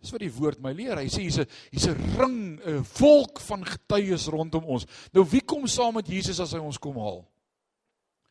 Dis 0.07 0.15
wat 0.15 0.23
die 0.23 0.31
woord 0.31 0.61
my 0.63 0.71
leer. 0.71 0.95
Hy 1.01 1.09
sê 1.11 1.25
hier's 1.25 1.41
'n 1.41 1.47
hier's 1.73 1.87
'n 1.91 1.99
ring, 2.15 2.59
'n 2.63 2.83
volk 2.83 3.41
van 3.43 3.65
getuies 3.65 4.27
rondom 4.31 4.63
ons. 4.63 4.85
Nou 5.11 5.25
wie 5.27 5.41
kom 5.41 5.67
saam 5.67 5.95
met 5.95 6.07
Jesus 6.07 6.39
as 6.39 6.53
hy 6.53 6.59
ons 6.59 6.77
kom 6.79 6.95
haal? 6.95 7.27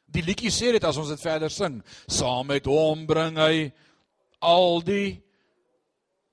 Die 0.09 0.23
liedjie 0.23 0.49
sê 0.51 0.73
dit 0.73 0.85
as 0.85 0.97
ons 0.97 1.09
dit 1.09 1.21
verder 1.21 1.51
sing. 1.51 1.83
Saam 2.09 2.47
met 2.47 2.65
hom 2.65 3.07
bring 3.07 3.37
hy 3.37 3.73
al 4.41 4.81
die 4.81 5.23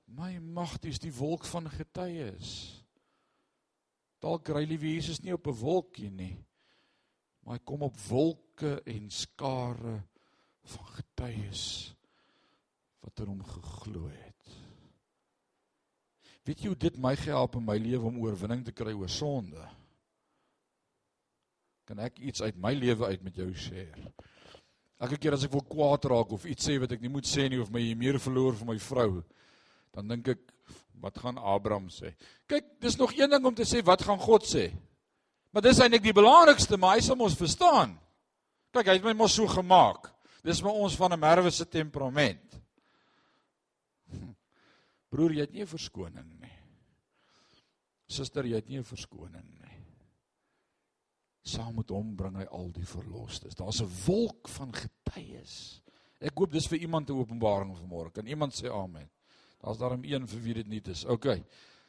My 0.08 0.38
magties 0.38 1.00
die 1.00 1.12
wolk 1.12 1.44
van 1.46 1.68
getuies. 1.70 2.84
Dalk 4.22 4.48
ry 4.50 4.64
liewe 4.64 4.94
Jesus 4.94 5.24
nie 5.24 5.34
op 5.34 5.48
'n 5.48 5.60
wolkie 5.60 6.12
nie, 6.12 6.38
maar 7.44 7.58
hy 7.58 7.64
kom 7.66 7.82
op 7.82 7.98
wolke 8.10 8.82
en 8.86 9.10
skare 9.10 10.04
van 10.64 10.86
getuies 10.86 11.96
wat 13.02 13.20
in 13.20 13.26
hom 13.26 13.44
geglo 13.44 14.08
het. 14.08 14.33
Weet 16.44 16.64
jy 16.64 16.74
hoe 16.74 16.80
dit 16.80 17.00
my 17.00 17.14
gehelp 17.16 17.56
in 17.56 17.64
my 17.66 17.78
lewe 17.80 18.10
om 18.10 18.20
oorwinning 18.24 18.66
te 18.68 18.74
kry 18.76 18.92
oor 18.92 19.12
sonde? 19.12 19.64
Kan 21.88 22.00
ek 22.04 22.20
iets 22.20 22.44
uit 22.44 22.58
my 22.60 22.74
lewe 22.76 23.08
uit 23.12 23.24
met 23.24 23.38
jou 23.40 23.50
share? 23.56 24.12
Elke 25.04 25.20
keer 25.20 25.36
as 25.36 25.44
ek 25.48 25.56
wil 25.56 25.64
kwaad 25.68 26.06
raak 26.12 26.32
of 26.36 26.46
iets 26.48 26.68
sê 26.68 26.78
wat 26.80 26.92
ek 26.96 27.02
nie 27.04 27.12
moet 27.12 27.28
sê 27.28 27.50
nie 27.52 27.60
of 27.60 27.72
my 27.72 27.82
meer 28.00 28.20
verloor 28.24 28.56
vir 28.60 28.70
my 28.70 28.78
vrou, 28.80 29.24
dan 29.96 30.12
dink 30.12 30.30
ek 30.36 30.44
wat 31.04 31.20
gaan 31.20 31.40
Abraham 31.40 31.90
sê? 31.92 32.14
Kyk, 32.48 32.78
dis 32.84 32.96
nog 33.00 33.12
een 33.16 33.32
ding 33.32 33.48
om 33.48 33.56
te 33.56 33.68
sê 33.68 33.82
wat 33.84 34.04
gaan 34.08 34.20
God 34.20 34.48
sê. 34.48 34.70
Maar 35.52 35.66
dis 35.68 35.80
eintlik 35.84 36.06
die 36.06 36.16
belangrikste, 36.16 36.80
maar 36.80 36.96
hy 36.96 37.04
sal 37.04 37.20
ons 37.20 37.36
verstaan. 37.38 37.98
Kyk, 38.74 38.88
hy 38.88 38.96
het 38.98 39.06
my 39.06 39.14
mos 39.18 39.36
so 39.36 39.48
gemaak. 39.52 40.08
Dis 40.44 40.64
maar 40.64 40.80
ons 40.80 40.96
van 41.00 41.14
'n 41.14 41.20
merwe 41.20 41.52
se 41.52 41.66
temperament. 41.66 42.53
Broer, 45.14 45.36
jy 45.36 45.46
het 45.46 45.54
nie 45.54 45.62
'n 45.62 45.70
verskoning 45.70 46.30
nie. 46.42 46.58
Suster, 48.10 48.46
jy 48.46 48.56
het 48.56 48.70
nie 48.70 48.80
'n 48.80 48.84
verskoning 48.84 49.46
nie. 49.62 49.80
Saam 51.46 51.76
met 51.76 51.90
hom 51.90 52.16
bring 52.16 52.36
hy 52.36 52.46
al 52.46 52.72
die 52.72 52.86
verlosters. 52.86 53.56
Daar's 53.56 53.82
'n 53.82 53.92
wolk 54.06 54.48
van 54.48 54.74
getuies. 54.74 55.82
Ek 56.20 56.38
hoop 56.38 56.52
dis 56.52 56.68
vir 56.68 56.80
iemand 56.80 57.10
'n 57.10 57.20
openbaring 57.20 57.78
vanmôre. 57.78 58.12
Kan 58.12 58.28
iemand 58.28 58.54
sê 58.54 58.72
amen? 58.72 59.10
Daar's 59.62 59.78
daarom 59.78 60.04
een 60.04 60.28
vir 60.28 60.42
wie 60.42 60.54
dit 60.54 60.68
nie 60.68 60.82
is. 60.82 61.06
OK. 61.06 61.26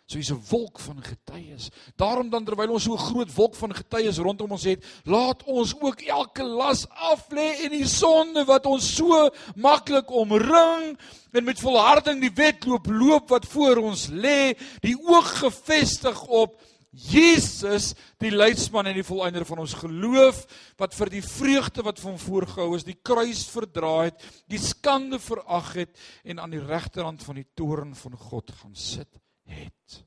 So 0.05 0.19
hier's 0.19 0.31
'n 0.31 0.43
wolk 0.51 0.79
van 0.79 1.01
getuies. 1.03 1.71
Daarom 1.97 2.29
dan 2.29 2.45
terwyl 2.45 2.77
ons 2.77 2.83
so 2.85 2.93
'n 2.93 2.99
groot 2.99 3.35
wolk 3.35 3.55
van 3.55 3.75
getuies 3.75 4.19
rondom 4.19 4.51
ons 4.51 4.65
het, 4.65 4.85
laat 5.05 5.43
ons 5.45 5.75
ook 5.81 6.03
elke 6.03 6.43
las 6.43 6.87
af 6.89 7.31
lê 7.31 7.65
en 7.65 7.71
die 7.71 7.87
sonde 7.87 8.45
wat 8.45 8.67
ons 8.67 8.85
so 8.97 9.31
maklik 9.57 10.11
omring 10.11 10.99
en 11.33 11.45
met 11.45 11.59
volharding 11.59 12.21
die 12.21 12.35
wedloop 12.35 12.87
loop 12.87 13.31
wat 13.31 13.47
voor 13.47 13.77
ons 13.77 14.09
lê, 14.09 14.53
die 14.81 14.97
oog 15.09 15.39
gefestig 15.39 16.27
op 16.27 16.61
Jesus, 16.93 17.95
die 18.19 18.31
leidsman 18.31 18.87
en 18.87 18.95
die 18.95 19.03
volëinder 19.03 19.45
van 19.45 19.59
ons 19.59 19.75
geloof, 19.75 20.47
wat 20.77 20.95
vir 20.95 21.09
die 21.11 21.23
vreugde 21.23 21.83
wat 21.83 21.99
van 21.99 22.19
voorgehou 22.19 22.77
is, 22.77 22.85
die 22.85 23.01
kruis 23.03 23.49
verdra 23.49 24.05
het, 24.05 24.23
die 24.47 24.61
skande 24.61 25.19
verag 25.19 25.73
het 25.73 25.97
en 26.25 26.39
aan 26.39 26.51
die 26.51 26.63
regterhand 26.63 27.23
van 27.23 27.35
die 27.35 27.49
toorn 27.55 27.95
van 27.95 28.13
God 28.13 28.53
gaan 28.61 28.75
sit 28.75 29.24
het. 29.51 29.99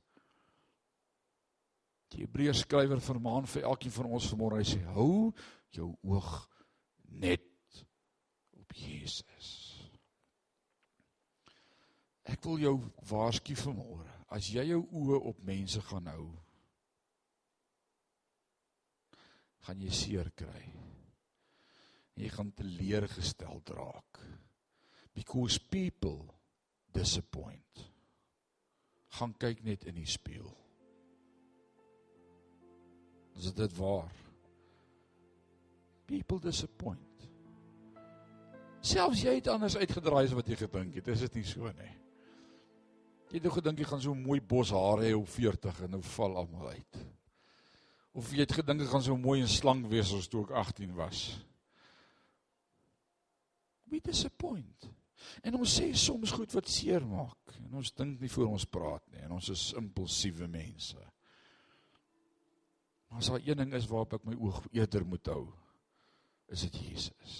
Die 2.13 2.23
Hebreërs 2.25 2.63
skrywer 2.65 3.01
vermaan 3.03 3.47
vir 3.49 3.67
elkeen 3.69 3.93
van 3.93 4.11
ons 4.17 4.27
vanmôre 4.31 4.61
hy 4.61 4.67
sê 4.67 4.81
hou 4.95 5.33
jou 5.75 5.91
oog 6.07 6.31
net 7.21 7.83
op 8.57 8.73
Jesus. 8.73 9.51
Ek 12.27 12.43
wil 12.43 12.59
jou 12.59 12.75
waarsku 13.07 13.55
vanmôre, 13.55 14.09
as 14.35 14.49
jy 14.51 14.65
jou 14.71 14.81
oë 14.99 15.21
op 15.29 15.43
mense 15.47 15.81
gaan 15.87 16.09
hou, 16.11 16.25
gaan 19.67 19.83
jy 19.83 19.93
seer 19.95 20.31
kry. 20.35 20.63
En 22.15 22.25
jy 22.25 22.31
gaan 22.33 22.51
teleurgestel 22.55 23.61
raak. 23.77 24.19
Because 25.13 25.59
people 25.59 26.25
disappoint. 26.93 27.83
Gaan 29.15 29.33
kyk 29.39 29.63
net 29.63 29.85
in 29.87 29.95
die 29.95 30.07
spieël. 30.09 30.51
Is 33.37 33.53
dit 33.53 33.75
waar? 33.77 34.11
People 36.07 36.39
disappoint. 36.41 37.27
Selfs 38.81 39.21
jy 39.25 39.37
het 39.37 39.49
anders 39.51 39.77
uitgedraai 39.77 40.25
as 40.25 40.35
wat 40.37 40.47
jy 40.47 40.57
gedink 40.59 40.97
het. 40.97 41.09
Is 41.11 41.25
dit 41.25 41.39
nie 41.39 41.47
so 41.47 41.71
nie? 41.77 41.93
Jy 43.27 43.41
het 43.41 43.51
gedink 43.57 43.81
jy 43.81 43.87
gaan 43.89 44.01
so 44.03 44.15
mooi 44.15 44.39
bos 44.39 44.71
hare 44.71 45.09
hê 45.09 45.15
op 45.17 45.27
40 45.27 45.81
en 45.83 45.97
nou 45.97 46.03
val 46.15 46.37
almal 46.39 46.69
uit. 46.77 46.99
Of 48.17 48.31
jy 48.31 48.45
het 48.45 48.55
gedink 48.55 48.85
jy 48.85 48.87
gaan 48.89 49.03
so 49.03 49.17
mooi 49.19 49.41
en 49.43 49.51
slank 49.51 49.89
wees 49.91 50.13
as 50.15 50.29
toe 50.31 50.45
ek 50.45 50.55
18 50.63 50.95
was. 50.95 51.25
We 53.91 53.99
disappoint. 54.03 54.87
En 55.43 55.59
ons 55.59 55.75
sê 55.79 55.89
soms 55.97 56.31
goed 56.35 56.53
wat 56.55 56.69
seer 56.71 57.05
maak 57.05 57.55
en 57.65 57.77
ons 57.81 57.93
dink 57.97 58.21
nie 58.21 58.31
voor 58.31 58.53
ons 58.53 58.65
praat 58.71 59.03
nie 59.11 59.23
en 59.25 59.35
ons 59.37 59.49
is 59.53 59.67
impulsiewe 59.79 60.47
mense. 60.51 60.99
Maar 63.07 63.21
as 63.21 63.29
daar 63.31 63.43
een 63.43 63.61
ding 63.63 63.75
is 63.77 63.87
waarop 63.87 64.17
ek 64.17 64.25
my 64.27 64.35
oog 64.35 64.63
eerder 64.75 65.05
moet 65.07 65.29
hou, 65.31 65.45
is 66.51 66.65
dit 66.67 66.81
Jesus. 66.89 67.37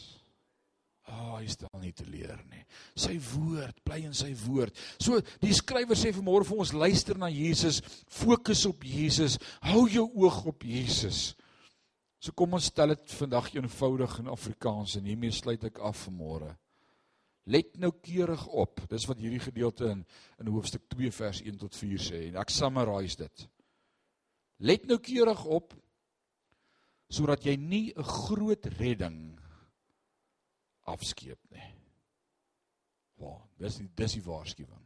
Ah, 1.08 1.20
oh, 1.20 1.36
hy 1.40 1.48
stel 1.48 1.72
nie 1.80 1.94
te 1.96 2.04
leer 2.04 2.40
nie. 2.52 2.66
Sy 3.00 3.14
woord, 3.30 3.78
bly 3.88 4.02
in 4.10 4.16
sy 4.16 4.34
woord. 4.42 4.76
So 5.00 5.22
die 5.40 5.56
skrywer 5.56 5.96
sê 5.96 6.12
vanmôre 6.16 6.48
vir 6.48 6.64
ons 6.66 6.74
luister 6.76 7.20
na 7.20 7.30
Jesus, 7.32 7.80
fokus 8.12 8.66
op 8.68 8.84
Jesus, 8.84 9.38
hou 9.70 9.86
jou 9.92 10.04
oog 10.20 10.42
op 10.52 10.66
Jesus. 10.68 11.30
So 12.20 12.36
kom 12.36 12.58
ons 12.58 12.68
stel 12.74 12.92
dit 12.96 13.16
vandag 13.22 13.54
eenvoudig 13.56 14.18
in 14.20 14.32
Afrikaans 14.34 14.98
en 15.00 15.08
hiermee 15.08 15.32
sluit 15.32 15.64
ek 15.70 15.80
af 15.80 16.08
vanmôre. 16.10 16.52
Let 17.48 17.78
nou 17.80 17.93
keurig 18.04 18.43
op. 18.48 18.82
Dis 18.91 19.06
wat 19.08 19.22
hierdie 19.24 19.39
gedeelte 19.39 19.88
in 19.93 20.04
in 20.41 20.52
hoofstuk 20.52 20.84
2 20.91 21.12
vers 21.16 21.41
1 21.41 21.60
tot 21.62 21.76
4 21.76 22.04
sê 22.04 22.22
en 22.28 22.41
ek 22.43 22.52
summarize 22.52 23.18
dit. 23.22 23.48
Let 24.60 24.88
nou 24.89 25.00
keurig 25.00 25.45
op 25.45 25.76
sodat 27.08 27.45
jy 27.48 27.56
nie 27.56 27.93
'n 27.95 28.04
groot 28.04 28.66
redding 28.80 29.39
afskeep 30.88 31.39
nie. 31.52 31.72
Waar, 33.18 33.48
dis 33.58 33.78
die 33.78 33.89
dis 33.95 34.14
die 34.14 34.24
waarskuwing. 34.24 34.86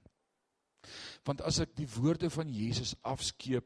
Want 1.26 1.42
as 1.42 1.60
ek 1.60 1.76
die 1.76 1.88
woorde 1.88 2.30
van 2.30 2.50
Jesus 2.50 2.96
afskeep 3.02 3.66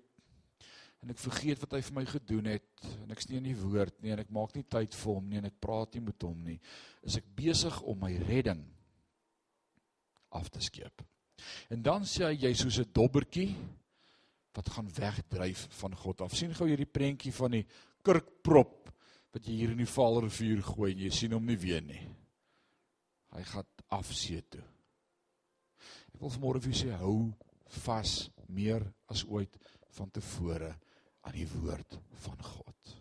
en 1.04 1.10
ek 1.10 1.20
vergeet 1.20 1.60
wat 1.60 1.74
hy 1.74 1.82
vir 1.82 1.94
my 1.94 2.06
gedoen 2.06 2.46
het 2.46 2.88
en 3.04 3.12
ek 3.12 3.22
steen 3.22 3.44
nie 3.44 3.56
woord 3.56 4.02
nie 4.02 4.12
en 4.12 4.20
ek 4.20 4.32
maak 4.32 4.56
nie 4.56 4.64
tyd 4.64 4.94
vir 4.94 5.14
hom 5.14 5.30
nie 5.30 5.38
en 5.38 5.46
ek 5.46 5.60
praat 5.60 5.94
nie 5.94 6.02
met 6.02 6.22
hom 6.24 6.44
nie, 6.44 6.60
is 7.04 7.18
ek 7.18 7.28
besig 7.36 7.82
om 7.84 8.00
my 8.00 8.18
redding 8.18 8.75
af 10.36 10.50
te 10.52 10.62
skeep. 10.64 11.04
En 11.74 11.82
dan 11.82 12.06
sê 12.08 12.30
hy 12.30 12.38
jy 12.46 12.54
soos 12.54 12.80
'n 12.80 12.92
dobbertjie 12.94 13.50
wat 14.56 14.70
gaan 14.70 14.90
wegdryf 14.90 15.68
van 15.80 15.96
God 15.96 16.22
af. 16.22 16.36
sien 16.36 16.54
gou 16.54 16.68
hierdie 16.68 16.92
prentjie 16.92 17.34
van 17.34 17.52
die 17.52 17.66
kurkprop 18.02 18.92
wat 19.34 19.48
jy 19.48 19.58
hier 19.60 19.72
in 19.72 19.82
die 19.84 19.90
Vaalrivier 19.90 20.62
gooi 20.64 20.92
en 20.94 21.00
jy 21.00 21.12
sien 21.12 21.34
hom 21.36 21.46
nie 21.46 21.58
weer 21.60 21.82
nie. 21.82 22.02
Hy 23.36 23.44
gaan 23.44 23.68
afsee 23.92 24.42
toe. 24.42 24.64
Ek 26.14 26.22
wil 26.22 26.32
vanmôre 26.32 26.62
vir 26.64 26.72
julle 26.72 26.84
sê 26.86 27.00
hou 27.02 27.34
vas 27.84 28.30
meer 28.48 28.86
as 29.12 29.26
ooit 29.28 29.58
van 29.98 30.12
tevore 30.12 30.72
aan 31.26 31.36
die 31.36 31.48
woord 31.48 32.00
van 32.24 32.40
God. 32.40 32.96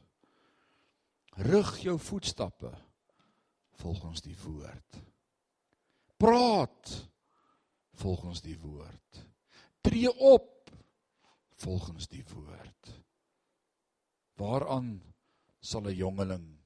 Rig 1.46 1.70
jou 1.84 1.98
voetstappe 1.98 2.70
volgens 3.78 4.22
die 4.22 4.36
woord. 4.42 5.00
Praat 6.18 6.92
volgens 7.94 8.42
die 8.42 8.58
woord. 8.58 9.26
Tree 9.80 10.10
op 10.12 10.70
volgens 11.54 12.08
die 12.08 12.24
woord. 12.34 13.02
Waaraan 14.34 15.02
sal 15.60 15.86
'n 15.86 15.94
jongeling 15.94 16.58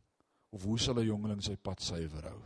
of 0.48 0.62
hoe 0.62 0.78
sal 0.78 0.98
'n 0.98 1.04
jongeling 1.04 1.42
sy 1.42 1.56
pad 1.56 1.82
suiwer 1.82 2.24
hou? 2.24 2.42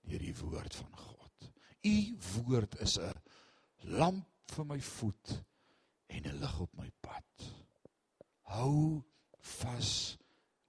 Deur 0.00 0.18
die 0.18 0.36
woord 0.36 0.74
van 0.74 0.96
God. 0.96 1.52
U 1.82 2.16
woord 2.34 2.78
is 2.80 2.98
'n 2.98 3.12
lamp 3.78 4.28
vir 4.46 4.66
my 4.66 4.80
voet 4.80 5.44
en 6.06 6.22
'n 6.26 6.38
lig 6.38 6.60
op 6.60 6.76
my 6.76 6.90
pad. 7.00 7.52
Hou 8.40 9.02
vas 9.38 10.16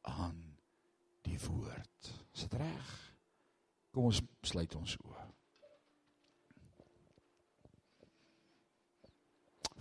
aan 0.02 0.58
die 1.22 1.40
woord. 1.40 2.14
Is 2.34 2.42
dit 2.42 2.54
reg? 2.54 3.07
Kom 3.98 4.12
ons 4.12 4.20
sluit 4.46 4.74
ons 4.78 4.92
oë. 5.02 5.24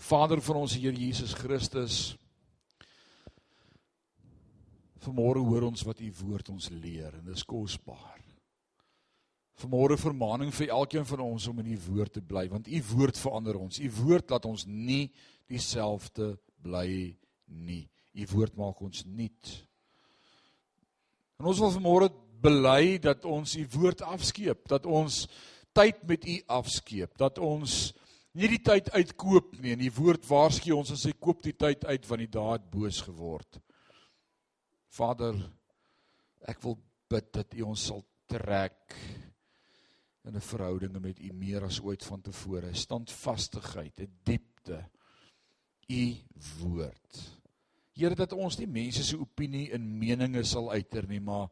Vader 0.06 0.40
van 0.46 0.60
ons 0.62 0.76
Here 0.78 0.96
Jesus 0.96 1.34
Christus. 1.36 1.98
Vanmôre 5.04 5.44
hoor 5.44 5.68
ons 5.68 5.84
wat 5.84 6.00
u 6.00 6.08
woord 6.22 6.48
ons 6.54 6.70
leer 6.72 7.12
en 7.12 7.28
dit 7.28 7.36
is 7.36 7.44
kosbaar. 7.44 8.24
Vanmôre 9.60 10.00
vermaaning 10.00 10.48
vir 10.62 10.72
elkeen 10.72 11.04
van 11.12 11.26
ons 11.26 11.52
om 11.52 11.60
in 11.60 11.74
u 11.76 11.78
woord 11.90 12.16
te 12.16 12.24
bly 12.24 12.48
want 12.48 12.72
u 12.72 12.82
woord 12.94 13.20
verander 13.20 13.60
ons. 13.60 13.84
U 13.84 13.94
woord 14.00 14.32
laat 14.32 14.48
ons 14.48 14.64
nie 14.64 15.10
dieselfde 15.44 16.38
bly 16.64 17.12
nie. 17.68 17.84
U 18.16 18.32
woord 18.32 18.56
maak 18.56 18.80
ons 18.80 19.04
nuut. 19.04 19.56
En 21.36 21.52
ons 21.52 21.60
wil 21.60 21.76
vanmôre 21.76 22.14
bely 22.43 22.99
dat 23.03 23.24
ons 23.24 23.57
u 23.57 23.66
woord 23.72 24.03
afskeep, 24.03 24.66
dat 24.68 24.87
ons 24.87 25.26
tyd 25.76 26.03
met 26.09 26.26
u 26.26 26.37
afskeep, 26.47 27.16
dat 27.18 27.39
ons 27.39 27.93
nie 28.37 28.49
die 28.53 28.62
tyd 28.62 28.91
uitkoop 28.93 29.57
nie 29.61 29.72
en 29.72 29.80
die 29.80 29.93
woord 29.93 30.26
waarsku 30.28 30.74
ons 30.76 30.93
as 30.93 31.07
hy 31.09 31.14
koop 31.18 31.43
die 31.45 31.57
tyd 31.57 31.84
uit 31.89 32.09
want 32.09 32.24
die 32.24 32.32
daad 32.32 32.66
boos 32.72 33.01
geword. 33.07 33.61
Vader, 34.97 35.39
ek 36.49 36.61
wil 36.64 36.78
bid 37.11 37.30
dat 37.37 37.55
U 37.57 37.70
ons 37.70 37.87
sal 37.91 38.03
trek 38.30 38.97
in 40.26 40.34
'n 40.34 40.43
verhouding 40.43 41.01
met 41.01 41.20
U 41.20 41.32
meer 41.32 41.64
as 41.64 41.80
ooit 41.80 42.05
van 42.05 42.20
tevore. 42.20 42.74
Standvastigheid, 42.74 44.01
'n 44.01 44.12
diepte. 44.24 44.84
U 45.89 46.16
woord. 46.61 47.20
Here 47.95 48.14
dat 48.14 48.32
ons 48.32 48.59
nie 48.59 48.66
mense 48.66 49.05
se 49.05 49.16
opinie 49.16 49.70
en 49.72 49.99
meninge 49.99 50.45
sal 50.45 50.70
uiter 50.70 51.07
nie, 51.09 51.20
maar 51.20 51.49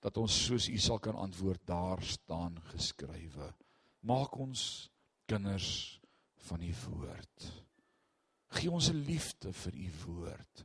dat 0.00 0.16
ons 0.16 0.44
soos 0.44 0.68
U 0.68 0.78
sal 0.78 0.98
kan 0.98 1.16
antwoord, 1.16 1.66
daar 1.66 2.02
staan 2.02 2.56
geskrywe. 2.72 3.52
Maak 4.00 4.38
ons 4.40 4.90
kinders 5.28 6.00
van 6.48 6.62
u 6.62 6.74
woord. 6.88 7.64
Gee 8.48 8.70
ons 8.70 8.90
'n 8.90 9.04
liefde 9.06 9.52
vir 9.52 9.74
u 9.74 9.90
woord. 10.06 10.64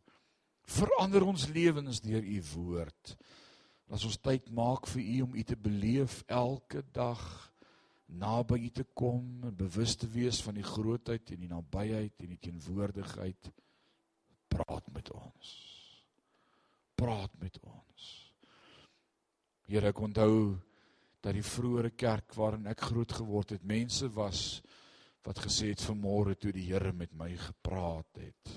Verander 0.63 1.23
ons 1.23 1.47
lewens 1.47 2.01
deur 2.01 2.23
u 2.23 2.41
woord. 2.53 3.17
Laat 3.85 4.05
ons 4.05 4.17
tyd 4.17 4.49
maak 4.49 4.87
vir 4.87 5.01
u 5.01 5.21
om 5.21 5.35
u 5.35 5.43
te 5.43 5.55
beleef 5.55 6.23
elke 6.25 6.81
dag 6.91 7.53
naby 8.05 8.57
u 8.59 8.69
te 8.69 8.83
kom 8.83 9.43
en 9.43 9.55
bewus 9.55 9.95
te 9.95 10.07
wees 10.07 10.41
van 10.41 10.53
die 10.53 10.63
grootheid 10.63 11.31
en 11.31 11.39
die 11.39 11.49
nabyheid 11.49 12.21
en 12.21 12.29
die 12.29 12.39
teenwoordigheid. 12.39 13.51
Praat 14.47 14.91
met 14.91 15.11
ons. 15.11 15.55
Praat 16.95 17.31
met 17.37 17.59
ons. 17.59 18.24
Here 19.65 19.89
ek 19.89 19.99
onthou 20.05 20.53
dat 21.25 21.33
die 21.33 21.45
vroeëre 21.45 21.95
kerk 21.97 22.35
waarin 22.37 22.67
ek 22.69 22.83
groot 22.85 23.15
geword 23.17 23.55
het, 23.55 23.63
mense 23.65 24.05
was 24.13 24.61
wat 25.25 25.41
gesê 25.41 25.71
het 25.71 25.81
vanmôre 25.81 26.35
toe 26.37 26.51
die 26.53 26.67
Here 26.67 26.91
met 26.93 27.15
my 27.17 27.31
gepraat 27.33 28.21
het. 28.21 28.51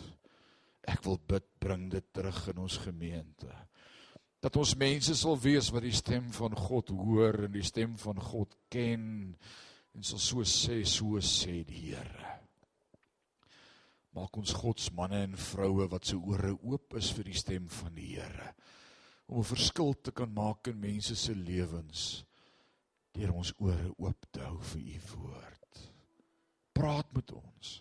Ek 0.85 1.01
wil 1.07 1.17
bid 1.17 1.47
bring 1.61 1.89
dit 1.93 2.05
terug 2.13 2.43
in 2.53 2.61
ons 2.61 2.77
gemeente. 2.85 3.49
Dat 4.45 4.57
ons 4.61 4.77
mense 4.79 5.17
sal 5.17 5.41
wees 5.41 5.73
wat 5.73 5.87
die 5.87 5.97
stem 5.97 6.29
van 6.37 6.53
God 6.55 6.93
hoor 6.93 7.47
en 7.49 7.57
die 7.57 7.65
stem 7.65 7.97
van 7.99 8.21
God 8.21 8.53
ken 8.71 9.09
en 9.97 10.05
sal 10.05 10.21
so 10.21 10.45
sê 10.45 10.83
so 10.85 11.17
sê 11.25 11.63
die 11.65 11.87
Here. 11.89 12.35
Maak 14.13 14.37
ons 14.37 14.53
God 14.61 14.81
se 14.81 14.93
manne 14.93 15.25
en 15.25 15.41
vroue 15.41 15.89
wat 15.89 16.13
se 16.13 16.21
ore 16.21 16.53
oop 16.53 17.01
is 17.01 17.09
vir 17.17 17.33
die 17.33 17.41
stem 17.41 17.73
van 17.81 17.97
die 17.97 18.13
Here 18.19 18.53
om 19.29 19.39
'n 19.39 19.53
verskil 19.55 19.95
te 20.01 20.11
kan 20.11 20.33
maak 20.33 20.69
in 20.73 20.81
mense 20.81 21.15
se 21.17 21.35
lewens 21.35 22.25
deur 23.13 23.33
ons 23.33 23.53
ore 23.59 23.93
oop 23.99 24.27
te 24.31 24.41
hou 24.41 24.59
vir 24.73 24.81
u 24.81 25.01
woord 25.15 25.59
praat 26.79 27.11
met 27.17 27.33
ons. 27.35 27.79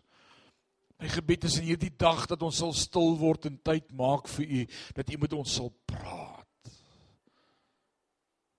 My 0.97 1.09
gebed 1.13 1.45
is 1.45 1.59
in 1.61 1.67
hierdie 1.69 1.93
dag 1.93 2.25
dat 2.29 2.41
ons 2.45 2.61
sal 2.63 2.73
stil 2.73 3.13
word 3.19 3.45
en 3.49 3.59
tyd 3.69 3.91
maak 3.97 4.29
vir 4.33 4.47
U, 4.47 4.63
dat 4.97 5.11
U 5.13 5.19
met 5.21 5.35
ons 5.37 5.57
sal 5.59 5.69
praat. 5.89 6.71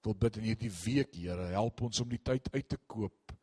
Tot 0.07 0.20
bid 0.22 0.39
in 0.39 0.47
hierdie 0.53 0.70
week, 0.84 1.18
Here, 1.18 1.51
help 1.57 1.82
ons 1.89 2.05
om 2.05 2.12
die 2.12 2.22
tyd 2.22 2.47
uit 2.55 2.68
te 2.70 2.78
koop 2.86 3.34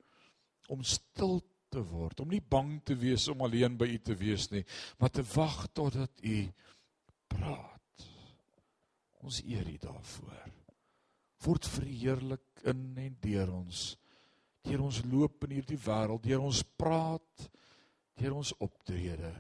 om 0.71 0.81
stil 0.87 1.41
te 1.69 1.83
word, 1.83 2.23
om 2.23 2.31
nie 2.31 2.41
bang 2.41 2.77
te 2.87 2.95
wees 2.97 3.27
om 3.29 3.43
alleen 3.45 3.75
by 3.77 3.89
U 3.91 3.99
te 4.07 4.15
wees 4.17 4.47
nie, 4.53 4.63
maar 4.97 5.11
te 5.13 5.25
wag 5.35 5.65
totdat 5.75 6.23
U 6.23 6.39
praat. 7.35 7.74
Ons 9.26 9.41
eer 9.41 9.65
U 9.65 9.78
daarvoor. 9.82 10.49
Word 11.45 11.67
verheerlik 11.69 12.65
in 12.69 12.84
en 13.01 13.17
deur 13.21 13.51
ons. 13.53 13.86
Deur 14.65 14.86
ons 14.86 15.01
loop 15.09 15.45
in 15.45 15.57
hierdie 15.59 15.82
wêreld, 15.82 16.23
deur 16.26 16.45
ons 16.45 16.61
praat, 16.78 17.47
deur 18.17 18.38
ons 18.39 18.53
optrede 18.65 19.34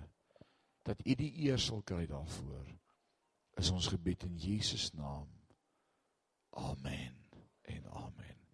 dat 0.85 1.01
U 1.01 1.15
die 1.17 1.31
eer 1.47 1.61
sal 1.61 1.81
kry 1.85 2.05
daarvoor. 2.09 2.65
Is 3.61 3.71
ons 3.73 3.89
gebed 3.93 4.27
in 4.27 4.37
Jesus 4.41 4.91
naam. 4.97 5.29
Amen 6.61 7.15
en 7.71 7.87
amen. 8.05 8.44